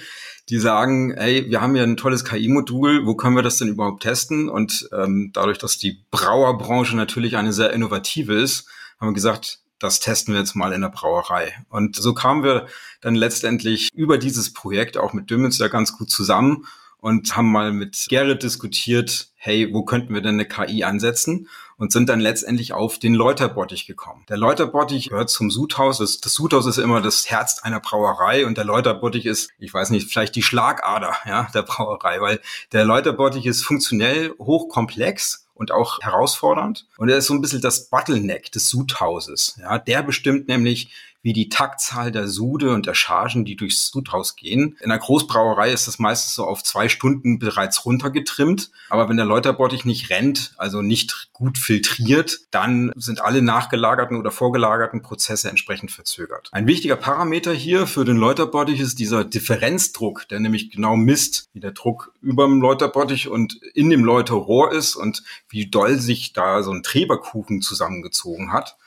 die 0.49 0.57
sagen, 0.57 1.11
ey, 1.11 1.49
wir 1.49 1.61
haben 1.61 1.75
ja 1.75 1.83
ein 1.83 1.97
tolles 1.97 2.25
KI-Modul, 2.25 3.05
wo 3.05 3.15
können 3.15 3.35
wir 3.35 3.43
das 3.43 3.57
denn 3.57 3.67
überhaupt 3.67 4.03
testen? 4.03 4.49
Und 4.49 4.89
ähm, 4.93 5.31
dadurch, 5.33 5.57
dass 5.57 5.77
die 5.77 6.05
Brauerbranche 6.11 6.95
natürlich 6.95 7.37
eine 7.37 7.53
sehr 7.53 7.73
innovative 7.73 8.33
ist, 8.33 8.67
haben 8.99 9.09
wir 9.09 9.13
gesagt, 9.13 9.59
das 9.79 9.99
testen 9.99 10.33
wir 10.33 10.39
jetzt 10.39 10.55
mal 10.55 10.73
in 10.73 10.81
der 10.81 10.89
Brauerei. 10.89 11.53
Und 11.69 11.95
so 11.95 12.13
kamen 12.13 12.43
wir 12.43 12.67
dann 13.01 13.15
letztendlich 13.15 13.89
über 13.93 14.17
dieses 14.17 14.53
Projekt 14.53 14.97
auch 14.97 15.13
mit 15.13 15.29
Dömens 15.29 15.57
ja 15.57 15.67
ganz 15.67 15.97
gut 15.97 16.09
zusammen 16.09 16.65
und 16.97 17.35
haben 17.35 17.51
mal 17.51 17.71
mit 17.71 18.05
Gerrit 18.09 18.43
diskutiert, 18.43 19.29
hey, 19.45 19.73
wo 19.73 19.83
könnten 19.83 20.13
wir 20.13 20.21
denn 20.21 20.35
eine 20.35 20.45
KI 20.45 20.83
ansetzen? 20.83 21.47
Und 21.77 21.91
sind 21.91 22.07
dann 22.07 22.21
letztendlich 22.21 22.71
auf 22.71 22.99
den 22.99 23.13
Läuterbottich 23.13 23.85
gekommen. 23.85 24.23
Der 24.29 24.37
Läuterbottich 24.37 25.09
gehört 25.09 25.29
zum 25.29 25.51
Sudhaus. 25.51 25.97
Das, 25.97 26.21
das 26.21 26.33
Sudhaus 26.33 26.65
ist 26.67 26.77
immer 26.77 27.01
das 27.01 27.29
Herz 27.29 27.59
einer 27.63 27.81
Brauerei 27.81 28.45
und 28.45 28.57
der 28.57 28.63
Läuterbottich 28.63 29.25
ist, 29.25 29.49
ich 29.59 29.73
weiß 29.73 29.89
nicht, 29.89 30.09
vielleicht 30.09 30.37
die 30.37 30.41
Schlagader 30.41 31.13
ja, 31.25 31.49
der 31.53 31.63
Brauerei, 31.63 32.21
weil 32.21 32.39
der 32.71 32.85
Läuterbottich 32.85 33.45
ist 33.45 33.65
funktionell 33.65 34.33
hochkomplex 34.39 35.45
und 35.53 35.71
auch 35.71 35.99
herausfordernd. 36.01 36.85
Und 36.97 37.09
er 37.09 37.17
ist 37.17 37.25
so 37.25 37.33
ein 37.33 37.41
bisschen 37.41 37.61
das 37.61 37.89
Bottleneck 37.89 38.51
des 38.51 38.69
Sudhauses. 38.69 39.57
Ja, 39.59 39.77
der 39.77 40.03
bestimmt 40.03 40.47
nämlich, 40.47 40.93
wie 41.25 41.33
die 41.33 41.49
Taktzahl 41.49 42.11
der 42.11 42.27
Sude 42.27 42.71
und 42.71 42.85
der 42.85 42.93
Chargen, 42.93 43.45
die 43.45 43.55
durchs 43.55 43.87
Sudhaus 43.87 44.35
gehen. 44.35 44.77
In 44.79 44.91
einer 44.91 44.99
Großbrauerei 44.99 45.73
ist 45.73 45.87
das 45.87 45.97
meistens 45.97 46.35
so 46.35 46.45
auf 46.45 46.63
zwei 46.63 46.87
Stunden 46.87 47.39
bereits 47.39 47.83
runtergetrimmt. 47.83 48.69
Aber 48.91 49.09
wenn 49.09 49.17
der 49.17 49.25
Läuterbottich 49.25 49.85
nicht 49.85 50.11
rennt, 50.11 50.53
also 50.57 50.83
nicht 50.83 51.29
gut 51.33 51.57
filtriert, 51.57 52.41
dann 52.51 52.91
sind 52.95 53.21
alle 53.21 53.41
nachgelagerten 53.41 54.17
oder 54.17 54.29
vorgelagerten 54.29 55.01
Prozesse 55.01 55.49
entsprechend 55.49 55.89
verzögert. 55.89 56.49
Ein 56.51 56.67
wichtiger 56.67 56.95
Parameter 56.95 57.53
hier 57.53 57.87
für 57.87 58.05
den 58.05 58.17
Läuterbottich 58.17 58.79
ist 58.79 58.99
dieser 58.99 59.25
Differenzdruck, 59.25 60.27
der 60.29 60.39
nämlich 60.39 60.69
genau 60.69 60.95
misst, 60.95 61.49
wie 61.53 61.59
der 61.59 61.71
Druck 61.71 62.13
über 62.21 62.45
dem 62.45 62.61
Läuterbottich 62.61 63.29
und 63.29 63.55
in 63.73 63.89
dem 63.89 64.05
Läuterrohr 64.05 64.71
ist 64.71 64.95
und 64.95 65.23
wie 65.49 65.65
doll 65.65 65.97
sich 65.97 66.33
da 66.33 66.61
so 66.61 66.69
ein 66.69 66.83
Treberkuchen 66.83 67.63
zusammengezogen 67.63 68.53
hat. 68.53 68.77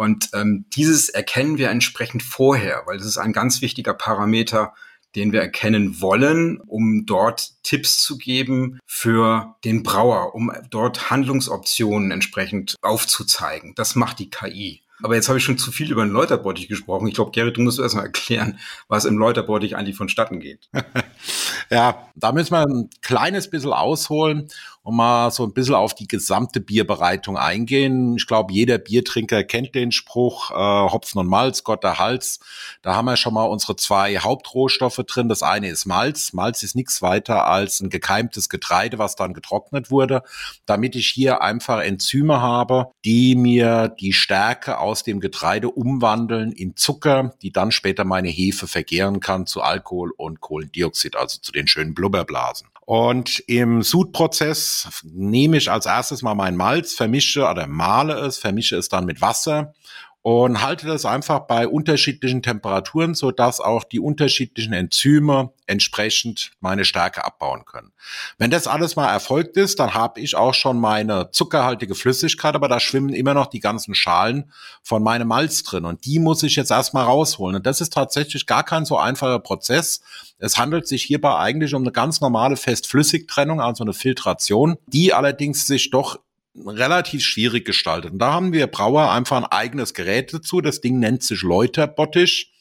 Und 0.00 0.30
ähm, 0.32 0.64
dieses 0.74 1.10
erkennen 1.10 1.58
wir 1.58 1.68
entsprechend 1.68 2.22
vorher, 2.22 2.84
weil 2.86 2.96
das 2.96 3.06
ist 3.06 3.18
ein 3.18 3.34
ganz 3.34 3.60
wichtiger 3.60 3.92
Parameter, 3.92 4.72
den 5.14 5.30
wir 5.30 5.42
erkennen 5.42 6.00
wollen, 6.00 6.58
um 6.58 7.04
dort 7.04 7.62
Tipps 7.64 7.98
zu 7.98 8.16
geben 8.16 8.78
für 8.86 9.56
den 9.62 9.82
Brauer, 9.82 10.34
um 10.34 10.50
dort 10.70 11.10
Handlungsoptionen 11.10 12.12
entsprechend 12.12 12.76
aufzuzeigen. 12.80 13.74
Das 13.74 13.94
macht 13.94 14.20
die 14.20 14.30
KI. 14.30 14.80
Aber 15.02 15.16
jetzt 15.16 15.28
habe 15.28 15.38
ich 15.38 15.44
schon 15.44 15.58
zu 15.58 15.70
viel 15.70 15.90
über 15.92 16.04
den 16.04 16.12
Läuterbottich 16.12 16.68
gesprochen. 16.68 17.06
Ich 17.06 17.14
glaube, 17.14 17.32
Gerrit, 17.32 17.58
du 17.58 17.60
musst 17.60 17.78
erst 17.78 17.94
mal 17.94 18.04
erklären, 18.04 18.58
was 18.88 19.04
im 19.04 19.18
Läuterbottich 19.18 19.76
eigentlich 19.76 19.96
vonstatten 19.96 20.40
geht. 20.40 20.70
ja, 21.70 22.10
da 22.14 22.32
müssen 22.32 22.52
wir 22.52 22.66
ein 22.66 22.88
kleines 23.02 23.50
bisschen 23.50 23.74
ausholen 23.74 24.48
und 24.82 24.96
mal 24.96 25.30
so 25.30 25.44
ein 25.44 25.52
bisschen 25.52 25.74
auf 25.74 25.94
die 25.94 26.08
gesamte 26.08 26.60
Bierbereitung 26.60 27.36
eingehen. 27.36 28.16
Ich 28.16 28.26
glaube, 28.26 28.52
jeder 28.52 28.78
Biertrinker 28.78 29.44
kennt 29.44 29.74
den 29.74 29.92
Spruch, 29.92 30.50
äh, 30.50 30.54
Hopfen 30.54 31.20
und 31.20 31.26
Malz, 31.26 31.64
Gott 31.64 31.84
der 31.84 31.98
Hals. 31.98 32.40
Da 32.82 32.94
haben 32.94 33.04
wir 33.04 33.16
schon 33.16 33.34
mal 33.34 33.44
unsere 33.44 33.76
zwei 33.76 34.16
Hauptrohstoffe 34.16 35.02
drin. 35.06 35.28
Das 35.28 35.42
eine 35.42 35.68
ist 35.68 35.84
Malz. 35.84 36.32
Malz 36.32 36.62
ist 36.62 36.76
nichts 36.76 37.02
weiter 37.02 37.46
als 37.46 37.80
ein 37.80 37.90
gekeimtes 37.90 38.48
Getreide, 38.48 38.98
was 38.98 39.16
dann 39.16 39.34
getrocknet 39.34 39.90
wurde, 39.90 40.22
damit 40.64 40.96
ich 40.96 41.08
hier 41.08 41.42
einfach 41.42 41.82
Enzyme 41.82 42.40
habe, 42.40 42.90
die 43.04 43.36
mir 43.36 43.88
die 43.88 44.14
Stärke 44.14 44.78
aus 44.78 45.02
dem 45.02 45.20
Getreide 45.20 45.68
umwandeln 45.68 46.52
in 46.52 46.74
Zucker, 46.76 47.34
die 47.42 47.52
dann 47.52 47.70
später 47.70 48.04
meine 48.04 48.28
Hefe 48.28 48.66
vergären 48.66 49.20
kann 49.20 49.46
zu 49.46 49.60
Alkohol 49.60 50.12
und 50.16 50.40
Kohlendioxid, 50.40 51.16
also 51.16 51.38
zu 51.40 51.52
den 51.52 51.66
schönen 51.66 51.94
Blubberblasen. 51.94 52.68
Und 52.90 53.38
im 53.46 53.82
Sudprozess 53.82 54.88
nehme 55.04 55.58
ich 55.58 55.70
als 55.70 55.86
erstes 55.86 56.22
mal 56.22 56.34
mein 56.34 56.56
Malz, 56.56 56.92
vermische 56.92 57.48
oder 57.48 57.68
male 57.68 58.14
es, 58.14 58.38
vermische 58.38 58.76
es 58.76 58.88
dann 58.88 59.04
mit 59.04 59.20
Wasser 59.20 59.74
und 60.22 60.60
halte 60.60 60.86
das 60.86 61.06
einfach 61.06 61.40
bei 61.40 61.66
unterschiedlichen 61.66 62.42
Temperaturen, 62.42 63.14
so 63.14 63.30
dass 63.30 63.58
auch 63.58 63.84
die 63.84 64.00
unterschiedlichen 64.00 64.74
Enzyme 64.74 65.50
entsprechend 65.66 66.50
meine 66.60 66.84
Stärke 66.84 67.24
abbauen 67.24 67.64
können. 67.64 67.92
Wenn 68.36 68.50
das 68.50 68.66
alles 68.66 68.96
mal 68.96 69.10
erfolgt 69.10 69.56
ist, 69.56 69.80
dann 69.80 69.94
habe 69.94 70.20
ich 70.20 70.36
auch 70.36 70.52
schon 70.52 70.78
meine 70.78 71.30
zuckerhaltige 71.30 71.94
Flüssigkeit, 71.94 72.54
aber 72.54 72.68
da 72.68 72.80
schwimmen 72.80 73.14
immer 73.14 73.32
noch 73.32 73.46
die 73.46 73.60
ganzen 73.60 73.94
Schalen 73.94 74.52
von 74.82 75.02
meinem 75.02 75.28
Malz 75.28 75.62
drin 75.62 75.86
und 75.86 76.04
die 76.04 76.18
muss 76.18 76.42
ich 76.42 76.56
jetzt 76.56 76.70
erstmal 76.70 77.04
rausholen. 77.04 77.56
Und 77.56 77.66
das 77.66 77.80
ist 77.80 77.94
tatsächlich 77.94 78.44
gar 78.44 78.64
kein 78.64 78.84
so 78.84 78.98
einfacher 78.98 79.38
Prozess. 79.38 80.02
Es 80.38 80.58
handelt 80.58 80.86
sich 80.86 81.02
hierbei 81.02 81.36
eigentlich 81.36 81.72
um 81.74 81.82
eine 81.82 81.92
ganz 81.92 82.20
normale 82.20 82.56
Fest-Flüssig-Trennung, 82.56 83.60
also 83.60 83.84
eine 83.84 83.94
Filtration, 83.94 84.76
die 84.86 85.14
allerdings 85.14 85.66
sich 85.66 85.90
doch 85.90 86.18
relativ 86.54 87.24
schwierig 87.24 87.64
gestaltet. 87.64 88.12
Und 88.12 88.18
da 88.18 88.32
haben 88.32 88.52
wir 88.52 88.66
Brauer 88.66 89.10
einfach 89.10 89.36
ein 89.36 89.44
eigenes 89.44 89.94
Gerät 89.94 90.32
dazu. 90.32 90.60
Das 90.60 90.80
Ding 90.80 90.98
nennt 90.98 91.22
sich 91.22 91.42
Läuterbottich. 91.42 92.52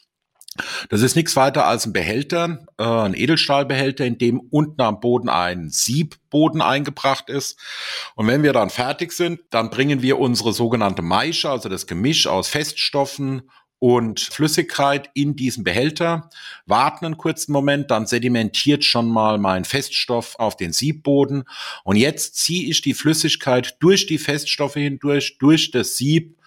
Das 0.90 1.02
ist 1.02 1.16
nichts 1.16 1.36
weiter 1.36 1.66
als 1.68 1.86
ein 1.86 1.94
Behälter, 1.94 2.66
äh, 2.78 2.84
ein 2.84 3.14
Edelstahlbehälter, 3.14 4.06
in 4.06 4.18
dem 4.18 4.40
unten 4.40 4.82
am 4.82 5.00
Boden 5.00 5.30
ein 5.30 5.70
Siebboden 5.70 6.62
eingebracht 6.62 7.30
ist. 7.30 7.58
Und 8.16 8.28
wenn 8.28 8.44
wir 8.44 8.52
dann 8.52 8.70
fertig 8.70 9.12
sind, 9.12 9.42
dann 9.52 9.70
bringen 9.70 10.02
wir 10.02 10.20
unsere 10.20 10.52
sogenannte 10.52 11.02
Maische, 11.02 11.50
also 11.50 11.70
das 11.70 11.88
Gemisch 11.88 12.28
aus 12.28 12.50
Feststoffen 12.50 13.50
und 13.80 14.20
Flüssigkeit 14.20 15.10
in 15.14 15.36
diesen 15.36 15.64
Behälter, 15.64 16.30
warten 16.66 17.06
einen 17.06 17.18
kurzen 17.18 17.54
Moment, 17.54 17.90
dann 17.92 18.06
sedimentiert 18.06 18.84
schon 18.84 19.10
mal 19.10 19.38
mein 19.38 19.64
Feststoff 19.66 20.36
auf 20.38 20.58
den 20.58 20.74
Siebboden. 20.74 21.44
Und 21.84 21.96
jetzt 21.96 22.36
ziehe 22.36 22.70
ich 22.70 22.82
die 22.82 22.94
Flüssigkeit 22.94 23.78
durch 23.80 24.06
die 24.06 24.18
Feststoffe 24.18 24.74
hindurch, 24.74 25.38
durch 25.40 25.72
das 25.72 25.96
Sieb 25.98 26.39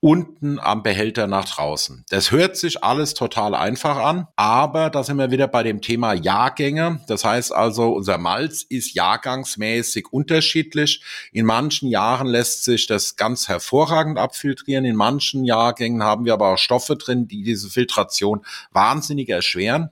unten 0.00 0.60
am 0.60 0.82
Behälter 0.82 1.26
nach 1.26 1.44
draußen. 1.44 2.04
Das 2.08 2.30
hört 2.30 2.56
sich 2.56 2.84
alles 2.84 3.14
total 3.14 3.54
einfach 3.54 3.96
an, 3.96 4.28
aber 4.36 4.90
da 4.90 5.02
sind 5.02 5.16
wir 5.16 5.30
wieder 5.30 5.48
bei 5.48 5.62
dem 5.64 5.80
Thema 5.80 6.12
Jahrgänge. 6.12 7.00
Das 7.08 7.24
heißt 7.24 7.52
also, 7.52 7.92
unser 7.92 8.18
Malz 8.18 8.62
ist 8.62 8.94
jahrgangsmäßig 8.94 10.12
unterschiedlich. 10.12 11.02
In 11.32 11.46
manchen 11.46 11.88
Jahren 11.88 12.28
lässt 12.28 12.64
sich 12.64 12.86
das 12.86 13.16
ganz 13.16 13.48
hervorragend 13.48 14.18
abfiltrieren. 14.18 14.84
In 14.84 14.96
manchen 14.96 15.44
Jahrgängen 15.44 16.02
haben 16.02 16.24
wir 16.24 16.34
aber 16.34 16.52
auch 16.52 16.58
Stoffe 16.58 16.96
drin, 16.96 17.26
die 17.26 17.42
diese 17.42 17.68
Filtration 17.68 18.44
wahnsinnig 18.70 19.28
erschweren. 19.28 19.90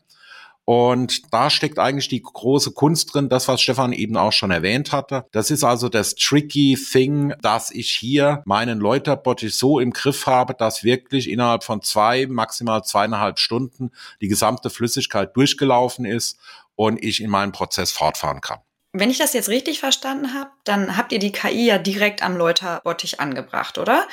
Und 0.66 1.32
da 1.32 1.48
steckt 1.48 1.78
eigentlich 1.78 2.08
die 2.08 2.20
große 2.20 2.72
Kunst 2.72 3.14
drin, 3.14 3.28
das, 3.28 3.46
was 3.46 3.62
Stefan 3.62 3.92
eben 3.92 4.16
auch 4.16 4.32
schon 4.32 4.50
erwähnt 4.50 4.90
hatte. 4.90 5.24
Das 5.30 5.52
ist 5.52 5.62
also 5.62 5.88
das 5.88 6.16
tricky 6.16 6.76
thing, 6.76 7.32
dass 7.40 7.70
ich 7.70 7.90
hier 7.90 8.42
meinen 8.46 8.80
Läuterbottich 8.80 9.54
so 9.54 9.78
im 9.78 9.92
Griff 9.92 10.26
habe, 10.26 10.54
dass 10.54 10.82
wirklich 10.82 11.30
innerhalb 11.30 11.62
von 11.62 11.82
zwei, 11.82 12.26
maximal 12.26 12.82
zweieinhalb 12.82 13.38
Stunden 13.38 13.92
die 14.20 14.26
gesamte 14.26 14.68
Flüssigkeit 14.68 15.36
durchgelaufen 15.36 16.04
ist 16.04 16.36
und 16.74 17.00
ich 17.00 17.22
in 17.22 17.30
meinem 17.30 17.52
Prozess 17.52 17.92
fortfahren 17.92 18.40
kann. 18.40 18.58
Wenn 18.98 19.10
ich 19.10 19.18
das 19.18 19.34
jetzt 19.34 19.48
richtig 19.48 19.80
verstanden 19.80 20.32
habe, 20.32 20.50
dann 20.64 20.96
habt 20.96 21.12
ihr 21.12 21.18
die 21.18 21.32
KI 21.32 21.66
ja 21.66 21.78
direkt 21.78 22.22
am 22.22 22.36
Läuterbottich 22.36 23.20
angebracht, 23.20 23.76
oder? 23.76 24.06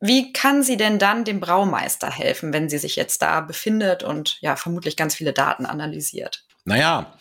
Wie 0.00 0.32
kann 0.32 0.62
sie 0.62 0.76
denn 0.76 0.98
dann 0.98 1.24
dem 1.24 1.40
Braumeister 1.40 2.10
helfen, 2.10 2.52
wenn 2.52 2.68
sie 2.68 2.78
sich 2.78 2.94
jetzt 2.94 3.20
da 3.22 3.40
befindet 3.40 4.02
und 4.02 4.38
ja 4.40 4.54
vermutlich 4.54 4.96
ganz 4.96 5.16
viele 5.16 5.32
Daten 5.32 5.66
analysiert? 5.66 6.44
Naja, 6.64 7.14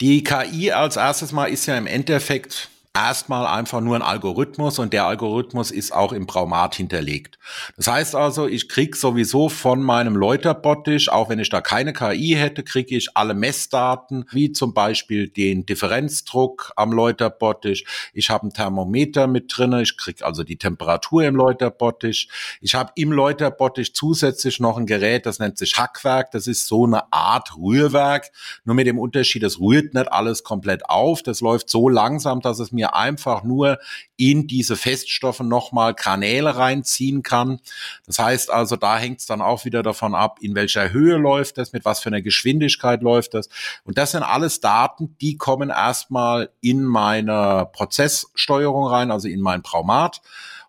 die 0.00 0.24
KI 0.24 0.72
als 0.72 0.96
erstes 0.96 1.32
Mal 1.32 1.46
ist 1.46 1.66
ja 1.66 1.76
im 1.76 1.86
Endeffekt 1.86 2.70
erstmal 2.96 3.46
einfach 3.46 3.82
nur 3.82 3.94
ein 3.94 4.02
Algorithmus 4.02 4.78
und 4.78 4.94
der 4.94 5.04
Algorithmus 5.04 5.70
ist 5.70 5.92
auch 5.92 6.12
im 6.12 6.24
Braumat 6.24 6.76
hinterlegt. 6.76 7.38
Das 7.76 7.88
heißt 7.88 8.14
also, 8.14 8.46
ich 8.46 8.70
krieg 8.70 8.96
sowieso 8.96 9.50
von 9.50 9.82
meinem 9.82 10.16
Läuterbottich, 10.16 11.10
auch 11.12 11.28
wenn 11.28 11.38
ich 11.38 11.50
da 11.50 11.60
keine 11.60 11.92
KI 11.92 12.36
hätte, 12.38 12.62
kriege 12.62 12.96
ich 12.96 13.14
alle 13.14 13.34
Messdaten, 13.34 14.24
wie 14.30 14.50
zum 14.50 14.72
Beispiel 14.72 15.28
den 15.28 15.66
Differenzdruck 15.66 16.72
am 16.76 16.90
Läuterbottich. 16.90 17.86
Ich 18.14 18.30
habe 18.30 18.46
ein 18.46 18.54
Thermometer 18.54 19.26
mit 19.26 19.52
drinne, 19.54 19.82
ich 19.82 19.98
krieg 19.98 20.22
also 20.22 20.42
die 20.42 20.56
Temperatur 20.56 21.24
im 21.24 21.36
Läuterbottich. 21.36 22.30
Ich 22.62 22.74
habe 22.74 22.92
im 22.94 23.12
Läuterbottich 23.12 23.94
zusätzlich 23.94 24.58
noch 24.58 24.78
ein 24.78 24.86
Gerät, 24.86 25.26
das 25.26 25.38
nennt 25.38 25.58
sich 25.58 25.76
Hackwerk. 25.76 26.30
Das 26.30 26.46
ist 26.46 26.66
so 26.66 26.86
eine 26.86 27.12
Art 27.12 27.58
Rührwerk, 27.58 28.30
nur 28.64 28.74
mit 28.74 28.86
dem 28.86 28.98
Unterschied, 28.98 29.42
es 29.42 29.60
rührt 29.60 29.92
nicht 29.92 30.10
alles 30.10 30.44
komplett 30.44 30.88
auf. 30.88 31.22
Das 31.22 31.42
läuft 31.42 31.68
so 31.68 31.90
langsam, 31.90 32.40
dass 32.40 32.58
es 32.58 32.72
mir 32.72 32.85
mir 32.86 32.94
einfach 32.94 33.42
nur 33.42 33.78
in 34.16 34.46
diese 34.46 34.76
Feststoffe 34.76 35.40
nochmal 35.40 35.94
Kanäle 35.94 36.56
reinziehen 36.56 37.22
kann. 37.22 37.60
Das 38.06 38.18
heißt 38.18 38.50
also, 38.50 38.76
da 38.76 38.98
hängt 38.98 39.20
es 39.20 39.26
dann 39.26 39.42
auch 39.42 39.64
wieder 39.64 39.82
davon 39.82 40.14
ab, 40.14 40.38
in 40.40 40.54
welcher 40.54 40.90
Höhe 40.90 41.16
läuft 41.16 41.58
das, 41.58 41.72
mit 41.72 41.84
was 41.84 42.00
für 42.00 42.08
einer 42.08 42.22
Geschwindigkeit 42.22 43.02
läuft 43.02 43.34
das. 43.34 43.48
Und 43.84 43.98
das 43.98 44.12
sind 44.12 44.22
alles 44.22 44.60
Daten, 44.60 45.16
die 45.20 45.36
kommen 45.36 45.70
erstmal 45.70 46.50
in 46.60 46.84
meine 46.84 47.68
Prozesssteuerung 47.72 48.86
rein, 48.86 49.10
also 49.10 49.28
in 49.28 49.40
mein 49.40 49.62
Traumat. 49.62 50.22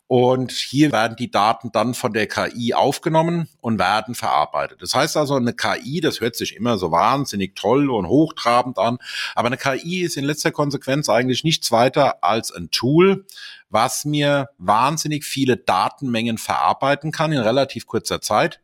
Und 0.08 0.54
hier 0.54 0.94
werden 0.94 1.18
die 1.18 1.30
Daten 1.30 1.72
dann 1.74 1.94
von 1.94 2.14
der 2.14 2.28
KI 2.28 2.74
aufgenommen 2.74 3.50
und 3.60 3.78
werden 3.78 4.16
verarbeitet. 4.16 4.82
Das 4.82 4.96
heißt 4.96 5.18
also, 5.18 5.36
eine 5.36 5.54
KI, 5.54 6.00
das 6.00 6.22
hört 6.22 6.38
sich 6.38 6.56
immer 6.56 6.78
so 6.78 6.92
wahnsinnig 6.92 7.56
toll 7.56 7.90
und 7.90 8.08
hochtrabend 8.08 8.80
an, 8.80 9.00
aber 9.36 9.48
eine 9.48 9.58
KI 9.58 10.04
ist 10.04 10.16
in 10.16 10.24
letzter 10.24 10.52
Konsequenz 10.52 11.10
eigentlich 11.10 11.44
nichts 11.44 11.74
weiter 11.74 12.24
als 12.24 12.54
ein 12.54 12.72
Tool, 12.72 13.26
was 13.70 14.06
mir 14.06 14.50
wahnsinnig 14.58 15.26
viele 15.26 15.58
Datenmengen 15.58 16.38
verarbeiten 16.38 17.12
kann 17.12 17.34
in 17.34 17.40
relativ 17.40 17.86
kurzer 17.86 18.22
Zeit 18.22 18.62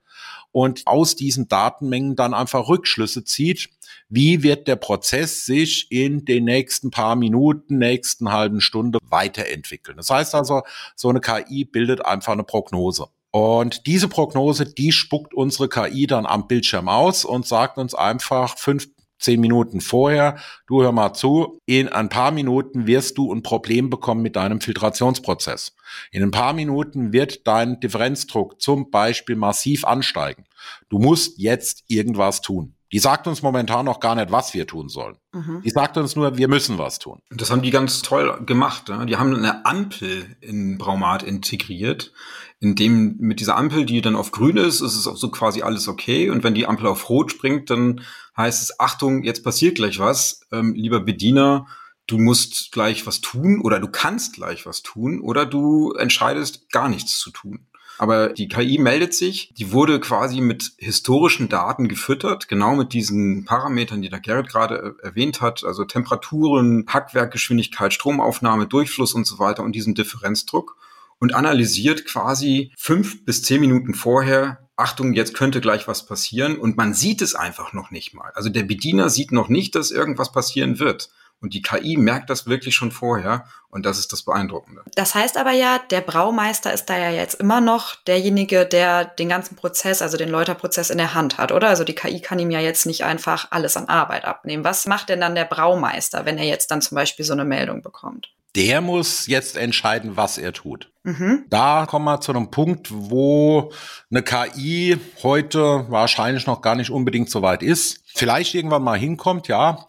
und 0.53 0.83
aus 0.85 1.17
diesen 1.17 1.49
Datenmengen 1.49 2.15
dann 2.15 2.33
einfach 2.33 2.69
Rückschlüsse 2.69 3.25
zieht, 3.25 3.69
wie 4.09 4.43
wird 4.43 4.67
der 4.67 4.75
Prozess 4.75 5.45
sich 5.45 5.91
in 5.91 6.25
den 6.25 6.45
nächsten 6.45 6.91
paar 6.91 7.15
Minuten, 7.15 7.77
nächsten 7.77 8.31
halben 8.31 8.61
Stunde 8.61 8.99
weiterentwickeln. 9.09 9.97
Das 9.97 10.09
heißt 10.09 10.35
also, 10.35 10.61
so 10.95 11.09
eine 11.09 11.21
KI 11.21 11.65
bildet 11.65 12.05
einfach 12.05 12.33
eine 12.33 12.43
Prognose. 12.43 13.07
Und 13.31 13.87
diese 13.87 14.07
Prognose, 14.07 14.65
die 14.65 14.91
spuckt 14.91 15.33
unsere 15.33 15.67
KI 15.67 16.05
dann 16.05 16.27
am 16.27 16.47
Bildschirm 16.47 16.87
aus 16.87 17.25
und 17.25 17.47
sagt 17.47 17.79
uns 17.79 17.95
einfach 17.95 18.57
fünf 18.57 18.87
zehn 19.23 19.39
Minuten 19.39 19.81
vorher, 19.81 20.37
du 20.67 20.83
hör 20.83 20.91
mal 20.91 21.13
zu, 21.13 21.59
in 21.65 21.87
ein 21.87 22.09
paar 22.09 22.31
Minuten 22.31 22.85
wirst 22.85 23.17
du 23.17 23.33
ein 23.33 23.41
Problem 23.41 23.89
bekommen 23.89 24.21
mit 24.21 24.35
deinem 24.35 24.61
Filtrationsprozess. 24.61 25.75
In 26.11 26.21
ein 26.23 26.31
paar 26.31 26.53
Minuten 26.53 27.13
wird 27.13 27.47
dein 27.47 27.79
Differenzdruck 27.79 28.61
zum 28.61 28.91
Beispiel 28.91 29.35
massiv 29.35 29.85
ansteigen. 29.85 30.45
Du 30.89 30.99
musst 30.99 31.39
jetzt 31.39 31.83
irgendwas 31.87 32.41
tun. 32.41 32.75
Die 32.93 32.99
sagt 32.99 33.25
uns 33.25 33.41
momentan 33.41 33.85
noch 33.85 33.99
gar 33.99 34.13
nicht, 34.13 34.31
was 34.31 34.53
wir 34.53 34.67
tun 34.67 34.87
sollen. 34.87 35.17
Mhm. 35.33 35.61
Die 35.65 35.71
sagt 35.71 35.97
uns 35.97 36.15
nur, 36.15 36.37
wir 36.37 36.47
müssen 36.47 36.77
was 36.77 36.99
tun. 36.99 37.19
Das 37.31 37.49
haben 37.49 37.63
die 37.63 37.71
ganz 37.71 38.03
toll 38.03 38.39
gemacht. 38.45 38.87
Ne? 38.89 39.07
Die 39.07 39.17
haben 39.17 39.33
eine 39.33 39.65
Ampel 39.65 40.37
in 40.41 40.77
Braumat 40.77 41.23
integriert, 41.23 42.13
in 42.59 42.75
dem 42.75 43.17
mit 43.17 43.39
dieser 43.39 43.57
Ampel, 43.57 43.87
die 43.87 44.01
dann 44.01 44.15
auf 44.15 44.31
grün 44.31 44.57
ist, 44.57 44.81
ist 44.81 44.95
es 44.95 45.07
auch 45.07 45.17
so 45.17 45.31
quasi 45.31 45.63
alles 45.63 45.87
okay. 45.87 46.29
Und 46.29 46.43
wenn 46.43 46.53
die 46.53 46.67
Ampel 46.67 46.85
auf 46.85 47.09
rot 47.09 47.31
springt, 47.31 47.71
dann 47.71 48.01
heißt 48.37 48.61
es, 48.61 48.79
Achtung, 48.79 49.23
jetzt 49.23 49.43
passiert 49.43 49.75
gleich 49.75 49.97
was. 49.97 50.41
Ähm, 50.51 50.75
lieber 50.75 50.99
Bediener, 50.99 51.65
du 52.05 52.19
musst 52.19 52.71
gleich 52.71 53.07
was 53.07 53.21
tun 53.21 53.59
oder 53.61 53.79
du 53.79 53.87
kannst 53.87 54.35
gleich 54.35 54.67
was 54.67 54.83
tun 54.83 55.19
oder 55.19 55.47
du 55.47 55.93
entscheidest 55.93 56.69
gar 56.71 56.89
nichts 56.89 57.17
zu 57.17 57.31
tun. 57.31 57.65
Aber 57.97 58.29
die 58.29 58.47
KI 58.47 58.79
meldet 58.79 59.13
sich, 59.13 59.53
die 59.57 59.71
wurde 59.71 59.99
quasi 59.99 60.41
mit 60.41 60.71
historischen 60.77 61.47
Daten 61.47 61.87
gefüttert, 61.87 62.47
genau 62.47 62.75
mit 62.75 62.93
diesen 62.93 63.45
Parametern, 63.45 64.01
die 64.01 64.09
der 64.09 64.19
Gerrit 64.19 64.49
gerade 64.49 64.95
äh, 65.01 65.05
erwähnt 65.05 65.41
hat, 65.41 65.63
also 65.63 65.85
Temperaturen, 65.85 66.85
Hackwerkgeschwindigkeit, 66.87 67.93
Stromaufnahme, 67.93 68.67
Durchfluss 68.67 69.13
und 69.13 69.27
so 69.27 69.39
weiter 69.39 69.63
und 69.63 69.73
diesen 69.73 69.93
Differenzdruck 69.93 70.75
und 71.19 71.35
analysiert 71.35 72.05
quasi 72.05 72.71
fünf 72.77 73.23
bis 73.25 73.43
zehn 73.43 73.61
Minuten 73.61 73.93
vorher, 73.93 74.67
Achtung, 74.75 75.13
jetzt 75.13 75.35
könnte 75.35 75.61
gleich 75.61 75.87
was 75.87 76.05
passieren 76.05 76.57
und 76.57 76.77
man 76.77 76.93
sieht 76.93 77.21
es 77.21 77.35
einfach 77.35 77.73
noch 77.73 77.91
nicht 77.91 78.13
mal. 78.15 78.31
Also 78.33 78.49
der 78.49 78.63
Bediener 78.63 79.09
sieht 79.09 79.31
noch 79.31 79.47
nicht, 79.47 79.75
dass 79.75 79.91
irgendwas 79.91 80.31
passieren 80.31 80.79
wird. 80.79 81.11
Und 81.43 81.53
die 81.53 81.61
KI 81.61 81.97
merkt 81.97 82.29
das 82.29 82.47
wirklich 82.47 82.73
schon 82.73 82.91
vorher 82.91 83.45
und 83.69 83.85
das 83.85 83.99
ist 83.99 84.13
das 84.13 84.23
Beeindruckende. 84.23 84.81
Das 84.95 85.13
heißt 85.13 85.37
aber 85.37 85.51
ja, 85.51 85.77
der 85.77 85.99
Braumeister 85.99 86.71
ist 86.71 86.85
da 86.85 86.97
ja 86.97 87.09
jetzt 87.09 87.35
immer 87.35 87.59
noch 87.59 87.95
derjenige, 88.07 88.65
der 88.65 89.03
den 89.03 89.27
ganzen 89.27 89.57
Prozess, 89.57 90.01
also 90.01 90.15
den 90.15 90.29
Läuterprozess 90.29 90.89
in 90.89 90.97
der 90.97 91.13
Hand 91.13 91.37
hat, 91.37 91.51
oder? 91.51 91.67
Also 91.67 91.83
die 91.83 91.95
KI 91.95 92.21
kann 92.21 92.39
ihm 92.39 92.49
ja 92.49 92.61
jetzt 92.61 92.85
nicht 92.85 93.03
einfach 93.03 93.47
alles 93.51 93.75
an 93.75 93.89
Arbeit 93.89 94.23
abnehmen. 94.23 94.63
Was 94.63 94.87
macht 94.87 95.09
denn 95.09 95.19
dann 95.19 95.35
der 95.35 95.43
Braumeister, 95.43 96.25
wenn 96.25 96.37
er 96.37 96.45
jetzt 96.45 96.71
dann 96.71 96.81
zum 96.81 96.95
Beispiel 96.95 97.25
so 97.25 97.33
eine 97.33 97.43
Meldung 97.43 97.81
bekommt? 97.81 98.29
Der 98.55 98.79
muss 98.79 99.27
jetzt 99.27 99.57
entscheiden, 99.57 100.15
was 100.15 100.37
er 100.37 100.53
tut. 100.53 100.91
Mhm. 101.03 101.43
Da 101.49 101.85
kommen 101.87 102.05
wir 102.05 102.21
zu 102.21 102.31
einem 102.31 102.51
Punkt, 102.51 102.87
wo 102.89 103.73
eine 104.09 104.23
KI 104.23 104.97
heute 105.23 105.87
wahrscheinlich 105.89 106.47
noch 106.47 106.61
gar 106.61 106.75
nicht 106.75 106.91
unbedingt 106.91 107.29
so 107.29 107.41
weit 107.41 107.63
ist. 107.63 108.03
Vielleicht 108.15 108.53
irgendwann 108.53 108.83
mal 108.83 108.97
hinkommt, 108.97 109.49
ja. 109.49 109.85